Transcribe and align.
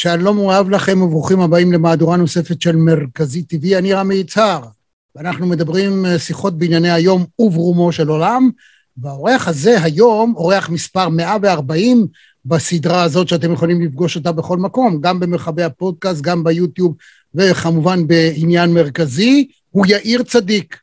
שלום 0.00 0.38
ואהב 0.38 0.70
לכם 0.70 1.02
וברוכים 1.02 1.40
הבאים 1.40 1.72
למהדורה 1.72 2.16
נוספת 2.16 2.62
של 2.62 2.76
מרכזי 2.76 3.44
TV, 3.52 3.78
אני 3.78 3.92
רמי 3.92 4.14
יצהר, 4.14 4.62
ואנחנו 5.14 5.46
מדברים 5.46 6.06
אה, 6.06 6.18
שיחות 6.18 6.58
בענייני 6.58 6.90
היום 6.90 7.24
וברומו 7.38 7.92
של 7.92 8.08
עולם, 8.08 8.50
והאורח 8.96 9.48
הזה 9.48 9.82
היום, 9.82 10.34
אורח 10.36 10.70
מספר 10.70 11.08
140 11.08 12.06
בסדרה 12.44 13.02
הזאת 13.02 13.28
שאתם 13.28 13.52
יכולים 13.52 13.82
לפגוש 13.82 14.16
אותה 14.16 14.32
בכל 14.32 14.56
מקום, 14.56 15.00
גם 15.00 15.20
במרחבי 15.20 15.62
הפודקאסט, 15.62 16.20
גם 16.20 16.44
ביוטיוב 16.44 16.94
וכמובן 17.34 18.06
בעניין 18.06 18.74
מרכזי, 18.74 19.48
הוא 19.70 19.86
יאיר 19.88 20.22
צדיק. 20.22 20.76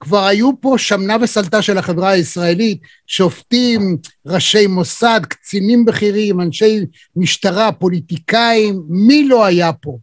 כבר 0.00 0.24
היו 0.24 0.60
פה 0.60 0.74
שמנה 0.78 1.16
וסלטה 1.20 1.62
של 1.62 1.78
החברה 1.78 2.10
הישראלית, 2.10 2.80
שופטים, 3.06 3.96
ראשי 4.26 4.66
מוסד, 4.66 5.20
קצינים 5.28 5.84
בכירים, 5.84 6.40
אנשי 6.40 6.80
משטרה, 7.16 7.72
פוליטיקאים, 7.72 8.82
מי 8.88 9.28
לא 9.28 9.44
היה 9.44 9.72
פה? 9.72 9.98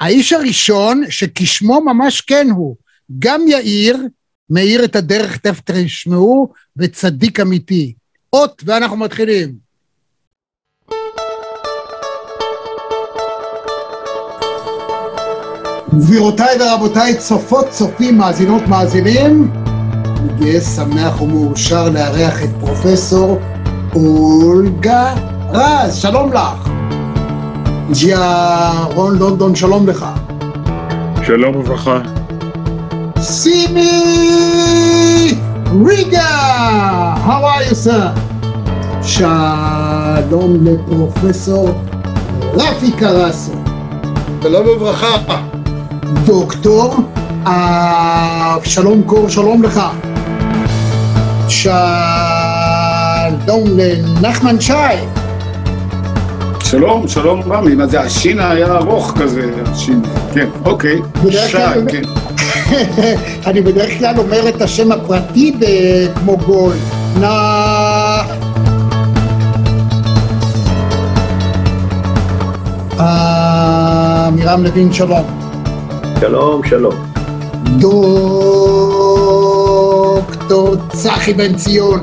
האיש 0.00 0.32
הראשון, 0.32 1.02
שכשמו 1.10 1.80
ממש 1.80 2.20
כן 2.20 2.46
הוא, 2.50 2.76
גם 3.18 3.48
יאיר, 3.48 3.96
מאיר 4.50 4.84
את 4.84 4.96
הדרך, 4.96 5.36
תכף 5.36 5.60
תשמעו, 5.64 6.52
וצדיק 6.76 7.40
אמיתי. 7.40 7.94
אות, 8.32 8.62
ואנחנו 8.66 8.96
מתחילים. 8.96 9.65
גבירותיי 15.98 16.56
ורבותיי, 16.60 17.16
צופות, 17.16 17.70
צופים, 17.70 18.18
מאזינות, 18.18 18.68
מאזינים, 18.68 19.50
אני 20.06 20.28
גאה, 20.38 20.60
שמח 20.60 21.22
ומאושר 21.22 21.88
לארח 21.88 22.42
את 22.42 22.48
פרופסור 22.60 23.38
אולגה 23.94 25.14
רז, 25.52 25.94
שלום 25.94 26.32
לך. 26.32 26.68
ג'יה 27.92 28.70
רון 28.94 29.18
לונדון, 29.18 29.54
שלום 29.54 29.88
לך. 29.88 30.06
שלום 31.26 31.56
וברכה. 31.56 31.98
סימי 33.20 34.02
ריגה, 35.86 37.14
how 37.26 37.28
are 37.28 37.70
you 37.70 37.74
sir? 37.86 38.20
שלום 39.02 40.56
לפרופסור 40.64 41.70
רפי 42.54 42.92
קרסו. 42.92 43.52
שלום 44.42 44.66
וברכה. 44.68 45.46
דוקטור 46.24 46.94
אבשלום 47.44 49.02
קור, 49.02 49.28
שלום 49.28 49.62
לך. 49.62 49.80
שלום 51.48 51.78
לנחמן 53.76 54.60
שי. 54.60 54.72
שלום, 56.60 57.08
שלום 57.08 57.52
רמי, 57.52 57.74
מה 57.74 57.86
זה, 57.86 58.00
השין 58.00 58.40
היה 58.40 58.66
ארוך 58.66 59.14
כזה, 59.18 59.50
השין, 59.66 60.02
כן, 60.34 60.48
אוקיי, 60.64 60.98
שי, 61.30 61.56
כן. 61.88 62.02
אני 63.46 63.60
בדרך 63.60 63.98
כלל 63.98 64.18
אומר 64.18 64.48
את 64.48 64.62
השם 64.62 64.92
הפרטי 64.92 65.52
כמו 66.14 66.36
גול. 66.36 66.74
נא... 67.20 68.22
עמירם 74.28 74.64
לוין, 74.64 74.92
שלום. 74.92 75.35
שלום, 76.20 76.64
שלום. 76.64 76.94
דוקטור 80.46 80.76
צחי 80.88 81.32
בן 81.32 81.56
ציון. 81.56 82.00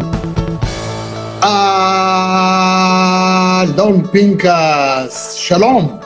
אלון 3.64 4.08
פינקס, 4.12 5.34
שלום. 5.34 6.00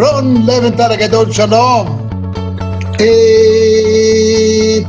רון 0.00 0.46
לבנטל 0.46 0.92
הגדול, 0.92 1.32
שלום. 1.32 2.06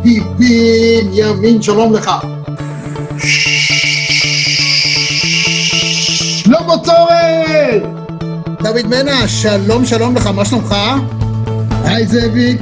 פיפין 0.03 1.09
ימין, 1.13 1.61
שלום 1.61 1.93
לך. 1.93 2.11
שלמה 6.43 6.73
צורן! 6.83 8.00
דוד 8.63 8.88
מנע, 8.88 9.27
שלום 9.27 9.85
שלום 9.85 10.16
לך, 10.16 10.27
מה 10.27 10.45
שלומך? 10.45 10.75
היי 11.83 12.07
זאביק. 12.07 12.61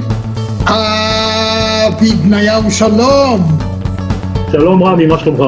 אבי 0.66 2.10
בניהו, 2.10 2.70
שלום. 2.70 3.58
שלום 4.52 4.82
רמי, 4.82 5.06
מה 5.06 5.18
שלומך? 5.18 5.40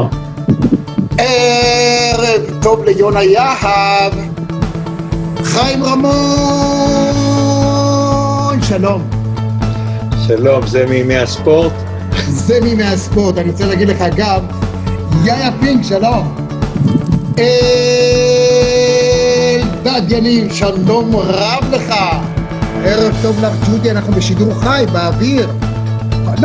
ערב 1.19 2.43
טוב 2.63 2.85
ליונה 2.85 3.23
יהב. 3.23 4.13
חיים 5.45 5.85
רמון, 5.85 6.13
שלום. 8.63 9.03
שלום, 10.27 10.67
זה 10.67 10.87
מימי 10.89 11.17
הספורט? 11.17 11.73
זה 12.29 12.61
מימי 12.63 12.85
הספורט, 12.85 13.39
אני 13.39 13.51
רוצה 13.51 13.67
להגיד 13.67 13.89
לך 13.89 14.05
גם, 14.17 14.41
יאיה 15.25 15.51
פינק, 15.61 15.85
שלום. 15.85 16.35
אלדד 19.97 20.13
יניב, 20.13 20.53
שלום 20.53 21.17
רב 21.17 21.65
לך. 21.73 21.95
ערב 22.85 23.17
טוב 23.23 23.45
לך, 23.45 23.53
ג'ודי, 23.69 23.91
אנחנו 23.91 24.13
בשידור 24.13 24.55
חי, 24.55 24.85
באוויר. 24.93 25.51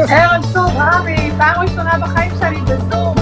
ערב 0.08 0.46
טוב, 0.54 0.72
רמי, 0.78 1.32
פעם 1.38 1.62
ראשונה 1.62 1.92
בחיים 2.02 2.32
שלי 2.40 2.58
בזום. 2.62 3.16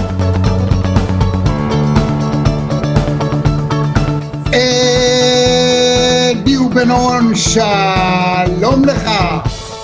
אדי 6.40 6.56
ובנון, 6.56 7.34
שלום 7.34 8.84
לך. 8.84 9.10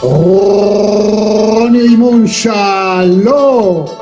רוני 0.00 1.82
רימון, 1.82 2.26
שלום. 2.26 4.01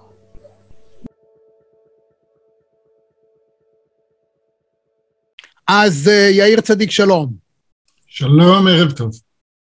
אז 5.73 6.07
אה, 6.07 6.29
יאיר 6.31 6.61
צדיק, 6.61 6.91
שלום. 6.91 7.33
שלום, 8.07 8.67
ערב 8.67 8.91
טוב. 8.91 9.11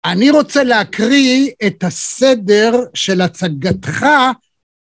אני 0.05 0.29
רוצה 0.29 0.63
להקריא 0.63 1.49
את 1.67 1.83
הסדר 1.83 2.71
של 2.93 3.21
הצגתך 3.21 4.05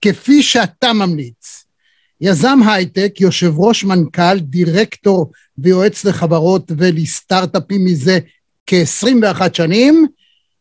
כפי 0.00 0.42
שאתה 0.42 0.92
ממליץ. 0.92 1.64
יזם 2.20 2.58
הייטק, 2.66 3.20
יושב 3.20 3.52
ראש 3.56 3.84
מנכ"ל, 3.84 4.38
דירקטור 4.38 5.32
ויועץ 5.58 6.04
לחברות 6.04 6.72
ולסטארט-אפים 6.76 7.84
מזה 7.84 8.18
כ-21 8.66 9.42
שנים. 9.52 10.06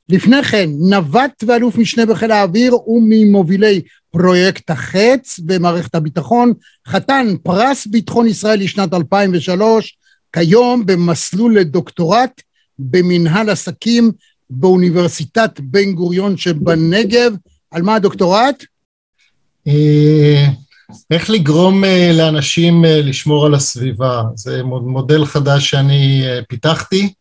לפני 0.10 0.44
כן, 0.44 0.70
נווט 0.90 1.44
ואלוף 1.48 1.78
משנה 1.78 2.06
בחיל 2.06 2.32
האוויר 2.32 2.90
וממובילי 2.90 3.82
פרויקט 4.12 4.70
החץ 4.70 5.40
במערכת 5.40 5.96
הביטחון, 5.96 6.54
חתן 6.88 7.28
פרס 7.44 7.88
ביטחון 7.88 8.28
ישראל 8.28 8.60
לשנת 8.60 8.94
2003, 8.94 9.98
כיום 10.34 10.86
במסלול 10.86 11.58
לדוקטורט 11.60 12.42
במנהל 12.80 13.50
עסקים 13.50 14.12
באוניברסיטת 14.50 15.60
בן 15.60 15.94
גוריון 15.94 16.38
שבנגב. 16.38 17.34
על 17.72 17.82
מה 17.82 17.96
הדוקטורט? 17.96 18.64
אה, 19.68 20.48
איך 21.12 21.30
לגרום 21.30 21.84
אה, 21.84 22.12
לאנשים 22.14 22.86
אה, 22.86 23.02
לשמור 23.02 23.46
על 23.46 23.54
הסביבה. 23.54 24.24
זה 24.36 24.64
מודל 24.64 25.26
חדש 25.26 25.70
שאני 25.70 26.24
פיתחתי, 26.50 27.14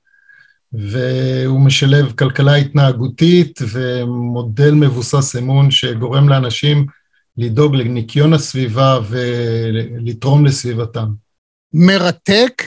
והוא 0.73 1.61
משלב 1.61 2.13
כלכלה 2.13 2.55
התנהגותית 2.55 3.61
ומודל 3.73 4.75
מבוסס 4.75 5.37
אמון 5.37 5.71
שגורם 5.71 6.29
לאנשים 6.29 6.87
לדאוג 7.37 7.75
לניקיון 7.75 8.33
הסביבה 8.33 8.99
ולתרום 9.09 10.45
לסביבתם. 10.45 11.07
מרתק, 11.73 12.63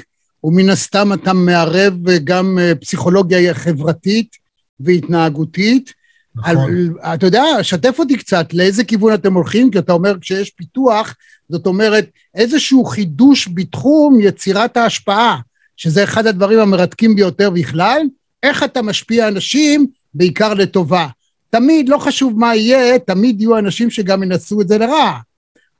ומן 0.45 0.69
הסתם 0.69 1.13
אתה 1.13 1.33
מערב 1.33 1.93
גם 2.23 2.59
אה, 2.61 2.75
פסיכולוגיה 2.75 3.53
חברתית 3.53 4.35
והתנהגותית. 4.79 5.93
נכון. 6.35 6.55
על, 6.57 6.89
אתה 7.13 7.25
יודע, 7.25 7.43
שתף 7.61 7.95
אותי 7.99 8.17
קצת, 8.17 8.53
לאיזה 8.53 8.83
כיוון 8.83 9.13
אתם 9.13 9.33
הולכים? 9.33 9.71
כי 9.71 9.79
אתה 9.79 9.93
אומר 9.93 10.19
כשיש 10.19 10.49
פיתוח, 10.49 11.15
זאת 11.49 11.65
אומרת 11.65 12.09
איזשהו 12.35 12.85
חידוש 12.85 13.49
בתחום 13.53 14.19
יצירת 14.21 14.77
ההשפעה, 14.77 15.39
שזה 15.77 16.03
אחד 16.03 16.27
הדברים 16.27 16.59
המרתקים 16.59 17.15
ביותר 17.15 17.49
בכלל, 17.49 18.01
איך 18.43 18.63
אתה 18.63 18.81
משפיע 18.81 19.27
אנשים 19.27 19.87
בעיקר 20.13 20.53
לטובה. 20.53 21.07
תמיד, 21.49 21.89
לא 21.89 21.97
חשוב 21.97 22.39
מה 22.39 22.55
יהיה, 22.55 22.99
תמיד 22.99 23.41
יהיו 23.41 23.57
אנשים 23.57 23.89
שגם 23.89 24.23
ינסו 24.23 24.61
את 24.61 24.67
זה 24.67 24.77
לרע. 24.77 25.17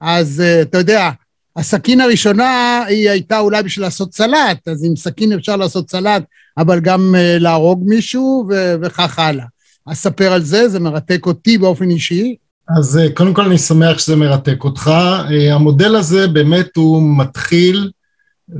אז 0.02 0.44
uh, 0.46 0.62
אתה 0.62 0.78
יודע, 0.78 1.10
הסכין 1.58 2.02
הראשונה 2.02 2.84
היא 2.88 3.10
הייתה 3.10 3.40
אולי 3.40 3.64
בשביל 3.64 3.86
לעשות 3.86 4.14
סלט, 4.14 4.68
אז 4.68 4.84
עם 4.84 4.96
סכין 4.96 5.34
אפשר 5.34 5.56
לעשות 5.56 5.92
סלט, 5.92 6.24
אבל 6.58 6.80
גם 6.80 7.16
uh, 7.16 7.42
להרוג 7.42 7.84
מישהו 7.86 8.48
ו- 8.50 8.76
וכך 8.82 9.20
הלאה. 9.20 9.46
אז 9.88 9.98
ספר 9.98 10.34
על 10.34 10.44
זה, 10.44 10.70
זה 10.70 10.80
מרתק 10.80 11.26
אותי 11.26 11.58
באופן 11.58 11.90
אישי. 11.90 12.36
אז 12.78 12.98
אה, 12.98 13.12
קודם 13.14 13.34
כל 13.34 13.46
אני 13.46 13.58
שמח 13.58 13.98
שזה 13.98 14.16
מרתק 14.16 14.64
אותך. 14.64 14.92
אה, 15.32 15.54
המודל 15.54 15.96
הזה 15.96 16.28
באמת 16.28 16.76
הוא 16.76 17.18
מתחיל 17.18 17.92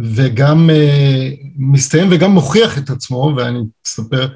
וגם 0.04 0.70
אה, 0.70 1.30
מסתיים 1.58 2.08
וגם 2.12 2.32
מוכיח 2.32 2.78
את 2.78 2.90
עצמו, 2.90 3.34
ואני 3.38 3.60
אספר, 3.88 4.28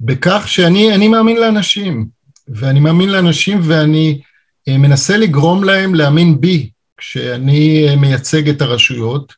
בכך 0.00 0.42
שאני 0.46 1.08
מאמין 1.08 1.36
לאנשים, 1.36 2.06
ואני 2.48 2.80
מאמין 2.80 3.08
לאנשים 3.08 3.60
ואני 3.62 4.20
מנסה 4.68 5.16
לגרום 5.16 5.64
להם 5.64 5.94
להאמין 5.94 6.40
בי 6.40 6.70
כשאני 7.02 7.96
מייצג 7.96 8.48
את 8.48 8.62
הרשויות, 8.62 9.32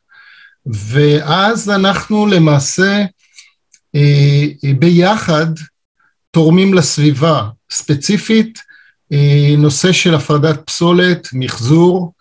ואז 0.65 1.69
אנחנו 1.69 2.27
למעשה 2.27 3.05
ביחד 4.79 5.45
תורמים 6.31 6.73
לסביבה, 6.73 7.49
ספציפית 7.71 8.59
אה, 9.13 9.55
נושא 9.57 9.91
של 9.91 10.15
הפרדת 10.15 10.59
פסולת, 10.65 11.27
מחזור, 11.33 12.13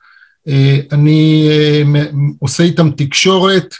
אה, 0.48 0.78
אני 0.92 1.48
אה, 1.50 2.02
עושה 2.38 2.62
איתם 2.62 2.90
תקשורת, 2.90 3.74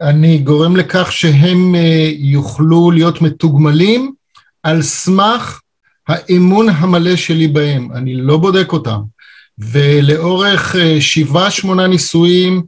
אני 0.00 0.38
גורם 0.38 0.76
לכך 0.76 1.12
שהם 1.12 1.74
יוכלו 2.16 2.90
להיות 2.90 3.22
מתוגמלים 3.22 4.12
על 4.62 4.82
סמך 4.82 5.60
האמון 6.08 6.68
המלא 6.68 7.16
שלי 7.16 7.48
בהם, 7.48 7.92
אני 7.92 8.16
לא 8.16 8.36
בודק 8.36 8.72
אותם. 8.72 9.00
ולאורך 9.58 10.76
שבעה 11.00 11.50
שמונה 11.50 11.86
ניסויים 11.86 12.62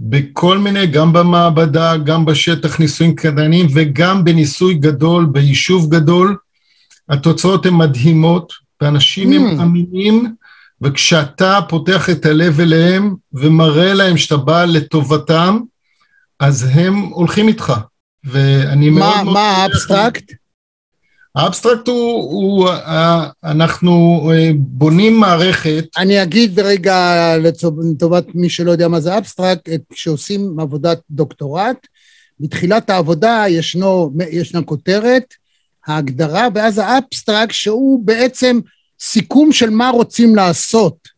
בכל 0.00 0.58
מיני, 0.58 0.86
גם 0.86 1.12
במעבדה, 1.12 1.96
גם 1.96 2.24
בשטח 2.24 2.80
ניסויים 2.80 3.14
קטנים 3.14 3.66
וגם 3.74 4.24
בניסוי 4.24 4.74
גדול, 4.74 5.26
ביישוב 5.26 5.94
גדול, 5.94 6.36
התוצאות 7.08 7.66
הן 7.66 7.74
מדהימות, 7.74 8.52
ואנשים 8.80 9.32
mm. 9.32 9.36
הם 9.36 9.60
אמינים, 9.60 10.34
וכשאתה 10.82 11.60
פותח 11.68 12.10
את 12.10 12.26
הלב 12.26 12.60
אליהם 12.60 13.14
ומראה 13.32 13.94
להם 13.94 14.16
שאתה 14.16 14.36
בא 14.36 14.64
לטובתם, 14.64 15.58
אז 16.40 16.68
הם 16.72 16.94
הולכים 16.94 17.48
איתך. 17.48 17.72
ואני 18.24 18.90
מה, 18.90 19.22
מאוד... 19.22 19.34
מה 19.34 19.40
ה 19.40 19.49
abstract? 19.49 20.32
ה 21.38 21.44
abstract 21.44 21.88
הוא, 21.88 22.22
הוא, 22.22 22.68
אנחנו 23.44 24.22
אה, 24.32 24.50
בונים 24.58 25.20
מערכת. 25.20 25.84
אני 25.96 26.22
אגיד 26.22 26.60
רגע 26.60 27.34
לטובת 27.38 28.24
מי 28.34 28.48
שלא 28.48 28.70
יודע 28.70 28.88
מה 28.88 29.00
זה 29.00 29.18
abstract, 29.18 29.68
כשעושים 29.92 30.60
עבודת 30.60 31.00
דוקטורט, 31.10 31.86
בתחילת 32.40 32.90
העבודה 32.90 33.44
ישנו, 33.48 34.12
ישנה 34.30 34.62
כותרת, 34.62 35.34
ההגדרה, 35.86 36.48
ואז 36.54 36.78
ה 36.78 36.86
abstract 36.86 37.52
שהוא 37.52 38.06
בעצם 38.06 38.60
סיכום 39.00 39.52
של 39.52 39.70
מה 39.70 39.90
רוצים 39.90 40.36
לעשות, 40.36 41.08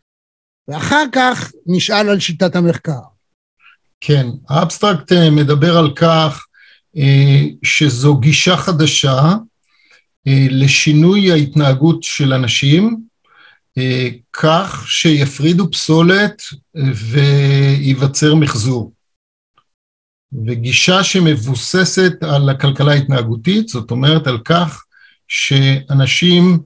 ואחר 0.69 1.05
כך 1.13 1.53
נשאל 1.67 2.09
על 2.09 2.21
שיטת 2.21 2.57
המחקר. 2.57 3.01
כן, 4.01 4.27
ה 4.49 4.56
abstract 4.56 5.13
אה, 5.13 5.31
מדבר 5.31 5.79
על 5.79 5.91
כך 5.97 6.47
אה, 6.97 7.43
שזו 7.63 8.17
גישה 8.17 8.57
חדשה 8.57 9.15
אה, 9.17 9.35
לשינוי 10.27 11.33
ההתנהגות 11.33 12.03
של 12.03 12.33
אנשים, 12.33 13.01
כך 14.33 14.85
שיפרידו 14.89 15.71
פסולת 15.71 16.43
וייווצר 16.75 18.35
מחזור. 18.35 18.93
וגישה 20.33 21.05
שמבוססת 21.05 22.13
על 22.23 22.49
הכלכלה 22.49 22.93
ההתנהגותית, 22.93 23.69
זאת 23.69 23.91
אומרת 23.91 24.27
על 24.27 24.39
כך 24.45 24.85
שאנשים 25.29 26.59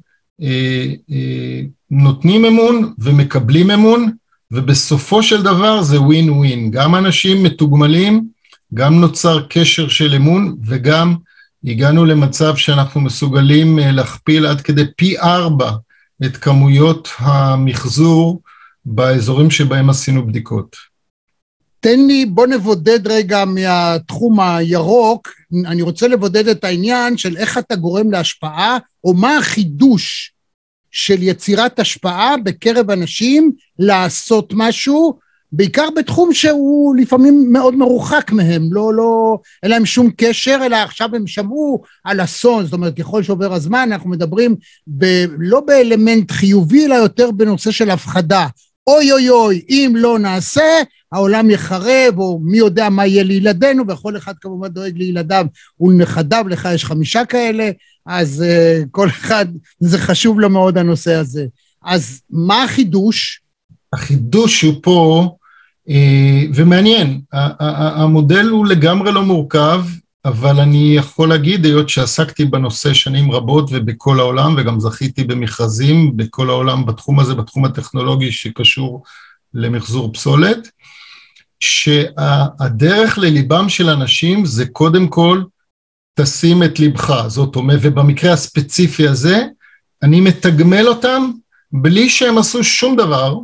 אה, 0.42 0.92
אה, 1.10 1.60
נותנים 1.90 2.44
אמון 2.44 2.92
ומקבלים 2.98 3.70
אמון, 3.70 4.12
ובסופו 4.50 5.22
של 5.22 5.42
דבר 5.42 5.82
זה 5.82 6.00
ווין 6.00 6.30
ווין. 6.30 6.70
גם 6.70 6.94
אנשים 6.94 7.42
מתוגמלים, 7.42 8.24
גם 8.74 9.00
נוצר 9.00 9.46
קשר 9.48 9.88
של 9.88 10.14
אמון, 10.14 10.56
וגם 10.66 11.14
הגענו 11.64 12.04
למצב 12.04 12.56
שאנחנו 12.56 13.00
מסוגלים 13.00 13.78
אה, 13.78 13.92
להכפיל 13.92 14.46
עד 14.46 14.60
כדי 14.60 14.84
פי 14.96 15.18
ארבע 15.18 15.70
את 16.24 16.36
כמויות 16.36 17.08
המחזור 17.18 18.42
באזורים 18.84 19.50
שבהם 19.50 19.90
עשינו 19.90 20.26
בדיקות. 20.26 20.76
תן 21.80 22.06
לי, 22.06 22.26
בוא 22.26 22.46
נבודד 22.46 23.06
רגע 23.06 23.44
מהתחום 23.44 24.40
הירוק, 24.40 25.28
אני 25.66 25.82
רוצה 25.82 26.08
לבודד 26.08 26.48
את 26.48 26.64
העניין 26.64 27.16
של 27.16 27.36
איך 27.36 27.58
אתה 27.58 27.76
גורם 27.76 28.10
להשפעה, 28.10 28.78
או 29.04 29.14
מה 29.14 29.36
החידוש 29.36 30.32
של 30.90 31.22
יצירת 31.22 31.78
השפעה 31.78 32.34
בקרב 32.44 32.90
אנשים 32.90 33.52
לעשות 33.78 34.52
משהו, 34.56 35.18
בעיקר 35.56 35.88
בתחום 35.96 36.32
שהוא 36.32 36.96
לפעמים 36.96 37.52
מאוד 37.52 37.74
מרוחק 37.74 38.30
מהם, 38.32 38.68
לא, 38.72 38.94
לא, 38.94 39.38
אין 39.62 39.70
להם 39.70 39.86
שום 39.86 40.10
קשר, 40.16 40.58
אלא 40.66 40.76
עכשיו 40.76 41.14
הם 41.14 41.26
שמעו 41.26 41.82
על 42.04 42.24
אסון, 42.24 42.64
זאת 42.64 42.72
אומרת, 42.72 42.96
ככל 42.96 43.22
שעובר 43.22 43.52
הזמן, 43.52 43.88
אנחנו 43.92 44.10
מדברים 44.10 44.56
ב, 44.98 45.24
לא 45.38 45.60
באלמנט 45.60 46.30
חיובי, 46.30 46.86
אלא 46.86 46.94
יותר 46.94 47.30
בנושא 47.30 47.70
של 47.70 47.90
הפחדה. 47.90 48.46
אוי 48.86 49.12
אוי 49.12 49.30
אוי, 49.30 49.62
אם 49.68 49.92
לא 49.96 50.18
נעשה, 50.18 50.62
העולם 51.12 51.50
יחרב, 51.50 52.18
או 52.18 52.40
מי 52.42 52.58
יודע 52.58 52.88
מה 52.88 53.06
יהיה 53.06 53.22
לילדינו, 53.22 53.84
וכל 53.88 54.16
אחד 54.16 54.34
כמובן 54.40 54.68
דואג 54.68 54.96
לילדיו 54.96 55.46
ולנכדיו, 55.80 56.44
לך 56.48 56.68
יש 56.74 56.84
חמישה 56.84 57.24
כאלה, 57.24 57.70
אז 58.06 58.44
uh, 58.44 58.86
כל 58.90 59.08
אחד, 59.08 59.46
זה 59.80 59.98
חשוב 59.98 60.40
לו 60.40 60.50
מאוד 60.50 60.78
הנושא 60.78 61.14
הזה. 61.14 61.46
אז 61.84 62.20
מה 62.30 62.64
החידוש? 62.64 63.40
החידוש 63.92 64.62
הוא 64.62 64.74
פה, 64.82 65.28
ומעניין, 66.54 67.20
המודל 67.32 68.48
הוא 68.48 68.66
לגמרי 68.66 69.12
לא 69.12 69.22
מורכב, 69.22 69.84
אבל 70.24 70.60
אני 70.60 70.96
יכול 70.96 71.28
להגיד, 71.28 71.64
היות 71.64 71.88
שעסקתי 71.88 72.44
בנושא 72.44 72.94
שנים 72.94 73.32
רבות 73.32 73.68
ובכל 73.72 74.20
העולם, 74.20 74.54
וגם 74.58 74.80
זכיתי 74.80 75.24
במכרזים 75.24 76.16
בכל 76.16 76.50
העולם 76.50 76.86
בתחום 76.86 77.20
הזה, 77.20 77.34
בתחום 77.34 77.64
הטכנולוגי 77.64 78.32
שקשור 78.32 79.02
למחזור 79.54 80.12
פסולת, 80.12 80.68
שהדרך 81.60 83.18
לליבם 83.18 83.68
של 83.68 83.88
אנשים 83.88 84.44
זה 84.44 84.66
קודם 84.66 85.08
כל 85.08 85.42
תשים 86.20 86.62
את 86.62 86.78
ליבך, 86.78 87.24
זאת 87.28 87.56
אומרת, 87.56 87.78
ובמקרה 87.82 88.32
הספציפי 88.32 89.08
הזה, 89.08 89.44
אני 90.02 90.20
מתגמל 90.20 90.88
אותם 90.88 91.30
בלי 91.72 92.08
שהם 92.10 92.38
עשו 92.38 92.64
שום 92.64 92.96
דבר. 92.96 93.36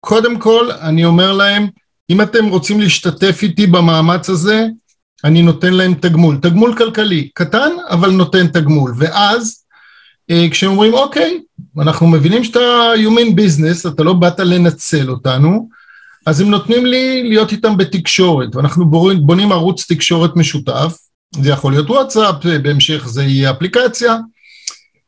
קודם 0.00 0.38
כל, 0.38 0.70
אני 0.72 1.04
אומר 1.04 1.32
להם, 1.32 1.66
אם 2.10 2.20
אתם 2.20 2.46
רוצים 2.46 2.80
להשתתף 2.80 3.38
איתי 3.42 3.66
במאמץ 3.66 4.30
הזה, 4.30 4.66
אני 5.24 5.42
נותן 5.42 5.74
להם 5.74 5.94
תגמול. 5.94 6.36
תגמול 6.42 6.76
כלכלי, 6.76 7.28
קטן, 7.34 7.70
אבל 7.90 8.10
נותן 8.10 8.46
תגמול. 8.46 8.92
ואז, 8.96 9.64
אה, 10.30 10.46
כשהם 10.50 10.70
אומרים, 10.70 10.94
אוקיי, 10.94 11.40
אנחנו 11.80 12.06
מבינים 12.06 12.44
שאתה 12.44 12.92
human 12.96 13.34
business, 13.40 13.88
אתה 13.88 14.02
לא 14.02 14.12
באת 14.12 14.40
לנצל 14.40 15.10
אותנו, 15.10 15.68
אז 16.26 16.40
הם 16.40 16.50
נותנים 16.50 16.86
לי 16.86 17.28
להיות 17.28 17.52
איתם 17.52 17.76
בתקשורת, 17.76 18.56
ואנחנו 18.56 18.90
בונים 19.20 19.52
ערוץ 19.52 19.86
תקשורת 19.92 20.36
משותף, 20.36 20.98
זה 21.40 21.50
יכול 21.50 21.72
להיות 21.72 21.90
וואטסאפ, 21.90 22.34
בהמשך 22.62 23.08
זה 23.08 23.24
יהיה 23.24 23.50
אפליקציה, 23.50 24.16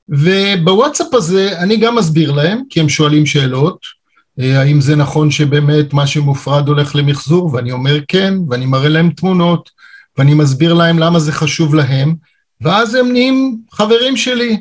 ובוואטסאפ 0.09 1.14
הזה 1.14 1.59
אני 1.59 1.76
גם 1.76 1.97
מסביר 1.97 2.32
להם, 2.32 2.62
כי 2.70 2.80
הם 2.80 2.88
שואלים 2.88 3.26
שאלות, 3.26 3.78
אה, 3.78 4.00
האם 4.38 4.80
זה 4.80 4.96
נכון 4.96 5.30
שבאמת 5.30 5.92
מה 5.92 6.06
שמופרד 6.06 6.68
הולך 6.68 6.96
למחזור, 6.96 7.54
ואני 7.54 7.72
אומר 7.72 7.99
כן, 8.08 8.34
ואני 8.49 8.66
מראה 8.66 8.88
להם 8.88 9.10
תמונות, 9.10 9.70
ואני 10.18 10.34
מסביר 10.34 10.75
להם 10.75 10.99
למה 10.99 11.18
זה 11.18 11.32
חשוב 11.32 11.75
להם, 11.75 12.14
ואז 12.60 12.94
הם 12.94 13.12
נהיים 13.12 13.58
חברים 13.72 14.16
שלי. 14.16 14.56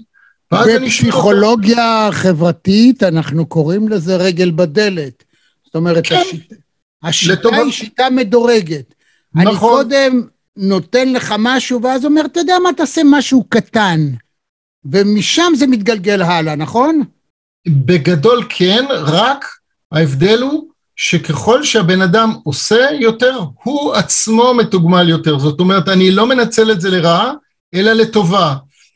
אני 0.53 0.79
בפסיכולוגיה 0.85 2.09
חברתית 2.11 3.03
אנחנו 3.03 3.45
קוראים 3.45 3.89
לזה 3.89 4.15
רגל 4.15 4.51
בדלת. 4.51 5.23
זאת 5.65 5.75
אומרת, 5.75 6.07
כן. 6.07 6.15
השיטה, 6.15 6.55
השיטה 7.03 7.33
לטובת- 7.33 7.57
היא 7.63 7.71
שיטה 7.71 8.09
מדורגת. 8.09 8.93
אני 9.35 9.45
נכון. 9.45 9.69
קודם 9.69 10.21
נותן 10.57 11.13
לך 11.13 11.35
משהו, 11.39 11.81
ואז 11.83 12.05
אומר, 12.05 12.21
אתה 12.25 12.39
יודע 12.39 12.53
מה, 12.63 12.69
תעשה 12.77 13.01
משהו 13.05 13.43
קטן. 13.49 13.99
ומשם 14.85 15.51
זה 15.55 15.67
מתגלגל 15.67 16.21
הלאה, 16.21 16.55
נכון? 16.55 17.01
בגדול 17.67 18.45
כן, 18.49 18.85
רק 18.89 19.45
ההבדל 19.91 20.41
הוא 20.41 20.69
שככל 20.96 21.63
שהבן 21.63 22.01
אדם 22.01 22.34
עושה 22.43 22.88
יותר, 23.00 23.39
הוא 23.63 23.93
עצמו 23.93 24.53
מתוגמל 24.53 25.10
יותר. 25.10 25.39
זאת 25.39 25.60
אומרת, 25.60 25.89
אני 25.89 26.12
לא 26.12 26.27
מנצל 26.27 26.72
את 26.72 26.81
זה 26.81 26.89
לרעה, 26.89 27.31
אלא 27.74 27.91
לטובה. 27.91 28.55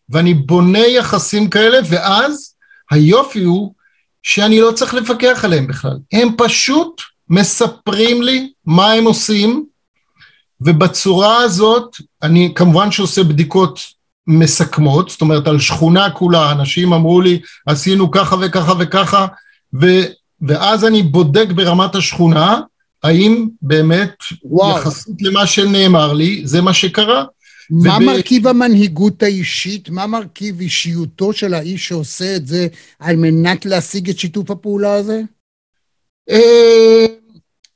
ואני 0.09 0.33
בונה 0.33 0.79
יחסים 0.87 1.49
כאלה, 1.49 1.77
ואז 1.89 2.55
היופי 2.91 3.43
הוא 3.43 3.73
שאני 4.23 4.61
לא 4.61 4.71
צריך 4.71 4.93
לפקח 4.93 5.41
עליהם 5.43 5.67
בכלל. 5.67 5.97
הם 6.13 6.29
פשוט 6.37 7.01
מספרים 7.29 8.21
לי 8.21 8.51
מה 8.65 8.91
הם 8.91 9.05
עושים, 9.05 9.65
ובצורה 10.61 11.37
הזאת, 11.37 11.95
אני 12.23 12.51
כמובן 12.55 12.91
שעושה 12.91 13.23
בדיקות 13.23 13.79
מסכמות, 14.27 15.09
זאת 15.09 15.21
אומרת 15.21 15.47
על 15.47 15.59
שכונה 15.59 16.09
כולה, 16.09 16.51
אנשים 16.51 16.93
אמרו 16.93 17.21
לי 17.21 17.41
עשינו 17.65 18.11
ככה 18.11 18.35
וככה 18.41 18.73
וככה, 18.79 19.25
ו, 19.81 19.87
ואז 20.47 20.85
אני 20.85 21.03
בודק 21.03 21.47
ברמת 21.55 21.95
השכונה, 21.95 22.61
האם 23.03 23.47
באמת 23.61 24.13
וואו. 24.43 24.77
יחסית 24.77 25.21
למה 25.21 25.47
שנאמר 25.47 26.13
לי, 26.13 26.41
זה 26.45 26.61
מה 26.61 26.73
שקרה. 26.73 27.23
מה 27.69 27.97
וב- 27.97 28.03
מרכיב 28.03 28.47
המנהיגות 28.47 29.23
האישית? 29.23 29.89
מה 29.89 30.07
מרכיב 30.07 30.59
אישיותו 30.59 31.33
של 31.33 31.53
האיש 31.53 31.87
שעושה 31.87 32.35
את 32.35 32.47
זה 32.47 32.67
על 32.99 33.15
מנת 33.15 33.65
להשיג 33.65 34.09
את 34.09 34.19
שיתוף 34.19 34.51
הפעולה 34.51 34.93
הזה? 34.93 35.21
אה, 36.29 37.05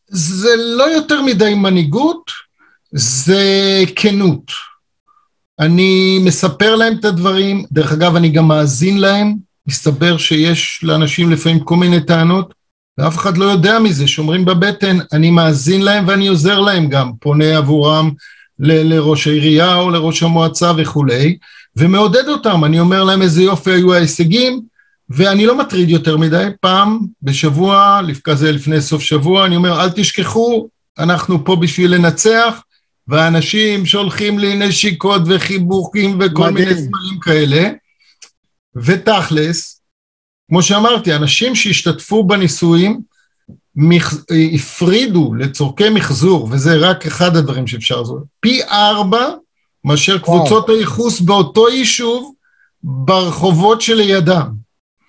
זה 0.07 0.49
לא 0.77 0.83
יותר 0.83 1.21
מדי 1.21 1.53
מנהיגות, 1.53 2.31
זה 2.91 3.43
כנות. 3.95 4.51
אני 5.59 6.19
מספר 6.25 6.75
להם 6.75 6.97
את 6.99 7.05
הדברים, 7.05 7.65
דרך 7.71 7.91
אגב, 7.91 8.15
אני 8.15 8.29
גם 8.29 8.47
מאזין 8.47 8.97
להם, 8.97 9.35
מסתבר 9.67 10.17
שיש 10.17 10.79
לאנשים 10.83 11.31
לפעמים 11.31 11.59
כל 11.59 11.75
מיני 11.75 12.01
טענות, 12.05 12.53
ואף 12.97 13.17
אחד 13.17 13.37
לא 13.37 13.45
יודע 13.45 13.79
מזה, 13.79 14.07
שומרים 14.07 14.45
בבטן, 14.45 14.97
אני 15.13 15.29
מאזין 15.29 15.81
להם 15.81 16.07
ואני 16.07 16.27
עוזר 16.27 16.59
להם 16.59 16.89
גם, 16.89 17.11
פונה 17.19 17.57
עבורם 17.57 18.11
ל- 18.59 18.93
לראש 18.93 19.27
העירייה 19.27 19.75
או 19.75 19.89
לראש 19.89 20.23
המועצה 20.23 20.71
וכולי, 20.77 21.37
ומעודד 21.75 22.27
אותם, 22.27 22.65
אני 22.65 22.79
אומר 22.79 23.03
להם 23.03 23.21
איזה 23.21 23.43
יופי 23.43 23.71
היו 23.71 23.93
ההישגים, 23.93 24.61
ואני 25.09 25.45
לא 25.45 25.57
מטריד 25.57 25.89
יותר 25.89 26.17
מדי, 26.17 26.47
פעם 26.61 26.99
בשבוע, 27.21 28.01
כזה 28.23 28.51
לפני 28.51 28.81
סוף 28.81 29.01
שבוע, 29.01 29.45
אני 29.45 29.55
אומר, 29.55 29.81
אל 29.83 29.89
תשכחו, 29.89 30.67
אנחנו 30.99 31.45
פה 31.45 31.55
בשביל 31.55 31.95
לנצח, 31.95 32.61
ואנשים 33.07 33.85
שולחים 33.85 34.39
לי 34.39 34.55
נשיקות 34.55 35.21
וחיבוקים 35.25 36.19
וכל 36.19 36.41
מדהים. 36.51 36.53
מיני 36.53 36.73
סמלים 36.81 37.19
כאלה, 37.21 37.69
ותכלס, 38.75 39.76
כמו 40.49 40.63
שאמרתי, 40.63 41.15
אנשים 41.15 41.55
שהשתתפו 41.55 42.23
בניסויים 42.23 43.01
מח... 43.75 44.13
הפרידו 44.53 45.33
לצורכי 45.33 45.89
מחזור, 45.89 46.47
וזה 46.51 46.75
רק 46.75 47.05
אחד 47.05 47.35
הדברים 47.35 47.67
שאפשר 47.67 47.99
לעשות, 47.99 48.23
פי 48.39 48.63
ארבע 48.63 49.29
מאשר 49.85 50.17
קבוצות 50.17 50.69
הייחוס 50.69 51.19
באותו 51.19 51.69
יישוב 51.69 52.33
ברחובות 52.83 53.81
שלידם. 53.81 54.47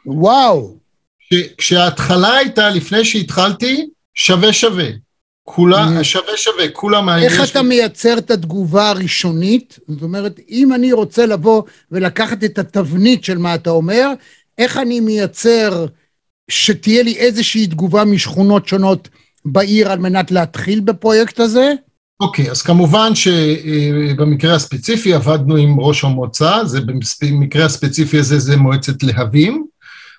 וואו, 0.06 0.76
ש- 1.18 1.52
כשההתחלה 1.58 2.34
הייתה, 2.34 2.70
לפני 2.70 3.04
שהתחלתי, 3.04 3.86
שווה 4.14 4.52
שווה. 4.52 4.88
כולה. 5.42 6.04
שווה 6.04 6.36
שווה, 6.36 6.68
כולם... 6.72 7.08
איך 7.08 7.50
אתה 7.50 7.62
מייצר 7.62 8.18
את 8.18 8.30
התגובה 8.30 8.90
הראשונית? 8.90 9.78
זאת 9.88 10.02
אומרת, 10.02 10.40
אם 10.50 10.72
אני 10.72 10.92
רוצה 10.92 11.26
לבוא 11.26 11.62
ולקחת 11.92 12.44
את 12.44 12.58
התבנית 12.58 13.24
של 13.24 13.38
מה 13.38 13.54
אתה 13.54 13.70
אומר, 13.70 14.08
איך 14.58 14.76
אני 14.76 15.00
מייצר 15.00 15.86
שתהיה 16.50 17.02
לי 17.02 17.16
איזושהי 17.16 17.66
תגובה 17.66 18.04
משכונות 18.04 18.68
שונות 18.68 19.08
בעיר 19.44 19.92
על 19.92 19.98
מנת 19.98 20.30
להתחיל 20.30 20.80
בפרויקט 20.80 21.40
הזה? 21.40 21.72
אוקיי, 22.20 22.50
אז 22.50 22.62
כמובן 22.62 23.14
שבמקרה 23.14 24.54
הספציפי 24.54 25.14
עבדנו 25.14 25.56
עם 25.56 25.80
ראש 25.80 26.04
המועצה, 26.04 26.64
זה 26.64 26.80
במקרה 27.22 27.64
הספציפי 27.64 28.18
הזה 28.18 28.38
זה 28.38 28.56
מועצת 28.56 29.02
להבים. 29.02 29.66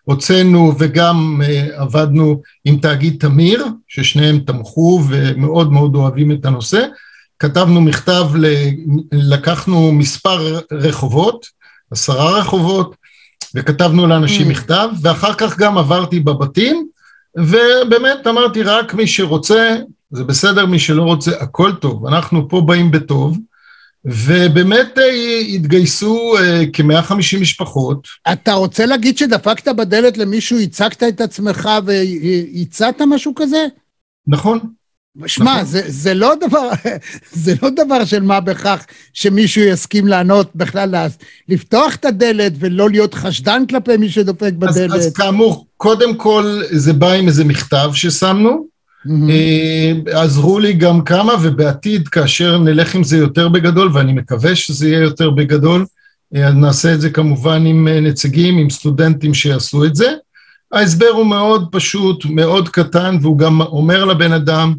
הוצאנו 0.03 0.73
וגם 0.79 1.41
אה, 1.45 1.67
עבדנו 1.81 2.41
עם 2.65 2.77
תאגיד 2.77 3.15
תמיר, 3.19 3.65
ששניהם 3.87 4.39
תמכו 4.39 5.03
ומאוד 5.09 5.71
מאוד 5.71 5.95
אוהבים 5.95 6.31
את 6.31 6.45
הנושא. 6.45 6.85
כתבנו 7.39 7.81
מכתב, 7.81 8.25
לקחנו 9.11 9.91
מספר 9.91 10.59
רחובות, 10.71 11.45
עשרה 11.91 12.39
רחובות, 12.39 12.95
וכתבנו 13.55 14.07
לאנשים 14.07 14.47
Mm. 14.47 14.49
מכתב, 14.49 14.89
ואחר 15.01 15.33
כך 15.33 15.57
גם 15.57 15.77
עברתי 15.77 16.19
בבתים, 16.19 16.87
ובאמת 17.37 18.27
אמרתי, 18.27 18.63
רק 18.63 18.93
מי 18.93 19.07
שרוצה, 19.07 19.77
זה 20.11 20.23
בסדר, 20.23 20.65
מי 20.65 20.79
שלא 20.79 21.03
רוצה, 21.03 21.31
הכל 21.39 21.71
טוב. 21.81 22.05
אנחנו 22.05 22.49
פה 22.49 22.61
באים 22.61 22.91
בטוב, 22.91 23.37
ובאמת 24.05 24.97
אה, 24.97 25.39
התגייסו 25.39 26.37
אה, 26.37 26.63
כ-150 26.73 27.39
משפחות. 27.41 28.07
אתה 28.33 28.53
רוצה 28.53 28.85
להגיד 28.85 29.17
שדפקת 29.17 29.67
בדלת 29.67 30.17
למישהו, 30.17 30.59
הצגת 30.59 31.03
את 31.03 31.21
עצמך 31.21 31.69
והצעת 31.85 33.01
משהו 33.01 33.33
כזה? 33.35 33.65
נכון, 34.27 34.59
שמע, 35.27 35.53
נכון. 35.53 35.65
זה, 35.65 35.81
זה 35.87 36.13
לא 36.13 36.33
דבר, 36.47 36.69
זה 37.43 37.53
לא 37.63 37.69
דבר 37.69 38.05
של 38.05 38.23
מה 38.23 38.39
בכך 38.39 38.85
שמישהו 39.13 39.63
יסכים 39.63 40.07
לענות 40.07 40.51
בכלל, 40.55 40.95
לפתוח 41.49 41.95
את 41.95 42.05
הדלת 42.05 42.53
ולא 42.59 42.89
להיות 42.89 43.13
חשדן 43.13 43.63
כלפי 43.69 43.97
מי 43.97 44.09
שדופק 44.09 44.51
אז, 44.61 44.75
בדלת. 44.77 44.91
אז 44.91 45.13
כאמור, 45.13 45.67
קודם 45.77 46.15
כל 46.15 46.61
זה 46.71 46.93
בא 46.93 47.11
עם 47.11 47.27
איזה 47.27 47.45
מכתב 47.45 47.89
ששמנו, 47.93 48.67
מהמם. 49.05 49.29
אה, 49.29 50.21
עזרו 50.21 50.59
לי 50.59 50.73
גם 50.73 51.01
כמה, 51.01 51.33
ובעתיד, 51.41 52.07
כאשר 52.07 52.57
נלך 52.57 52.95
עם 52.95 53.03
זה 53.03 53.17
יותר 53.17 53.49
בגדול, 53.49 53.89
ואני 53.93 54.13
מקווה 54.13 54.55
שזה 54.55 54.89
יהיה 54.89 54.99
יותר 54.99 55.29
בגדול, 55.29 55.85
אה, 56.35 56.47
אז 56.47 56.53
נעשה 56.53 56.93
את 56.93 57.01
זה 57.01 57.09
כמובן 57.09 57.65
עם 57.65 57.87
אה, 57.87 57.99
נציגים, 57.99 58.57
עם 58.57 58.69
סטודנטים 58.69 59.33
שיעשו 59.33 59.85
את 59.85 59.95
זה. 59.95 60.13
ההסבר 60.71 61.09
הוא 61.13 61.25
מאוד 61.25 61.67
פשוט, 61.71 62.25
מאוד 62.25 62.69
קטן, 62.69 63.17
והוא 63.21 63.37
גם 63.37 63.61
אומר 63.61 64.05
לבן 64.05 64.33
אדם, 64.33 64.75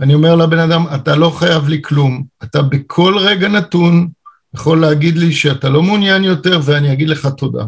אני 0.00 0.14
אומר 0.14 0.36
לבן 0.36 0.58
אדם, 0.58 0.84
אתה 0.94 1.16
לא 1.16 1.30
חייב 1.30 1.68
לי 1.68 1.82
כלום, 1.82 2.24
אתה 2.42 2.62
בכל 2.62 3.14
רגע 3.18 3.48
נתון 3.48 4.08
יכול 4.54 4.80
להגיד 4.80 5.18
לי 5.18 5.32
שאתה 5.32 5.68
לא 5.68 5.82
מעוניין 5.82 6.24
יותר, 6.24 6.60
ואני 6.64 6.92
אגיד 6.92 7.08
לך 7.08 7.26
תודה. 7.26 7.64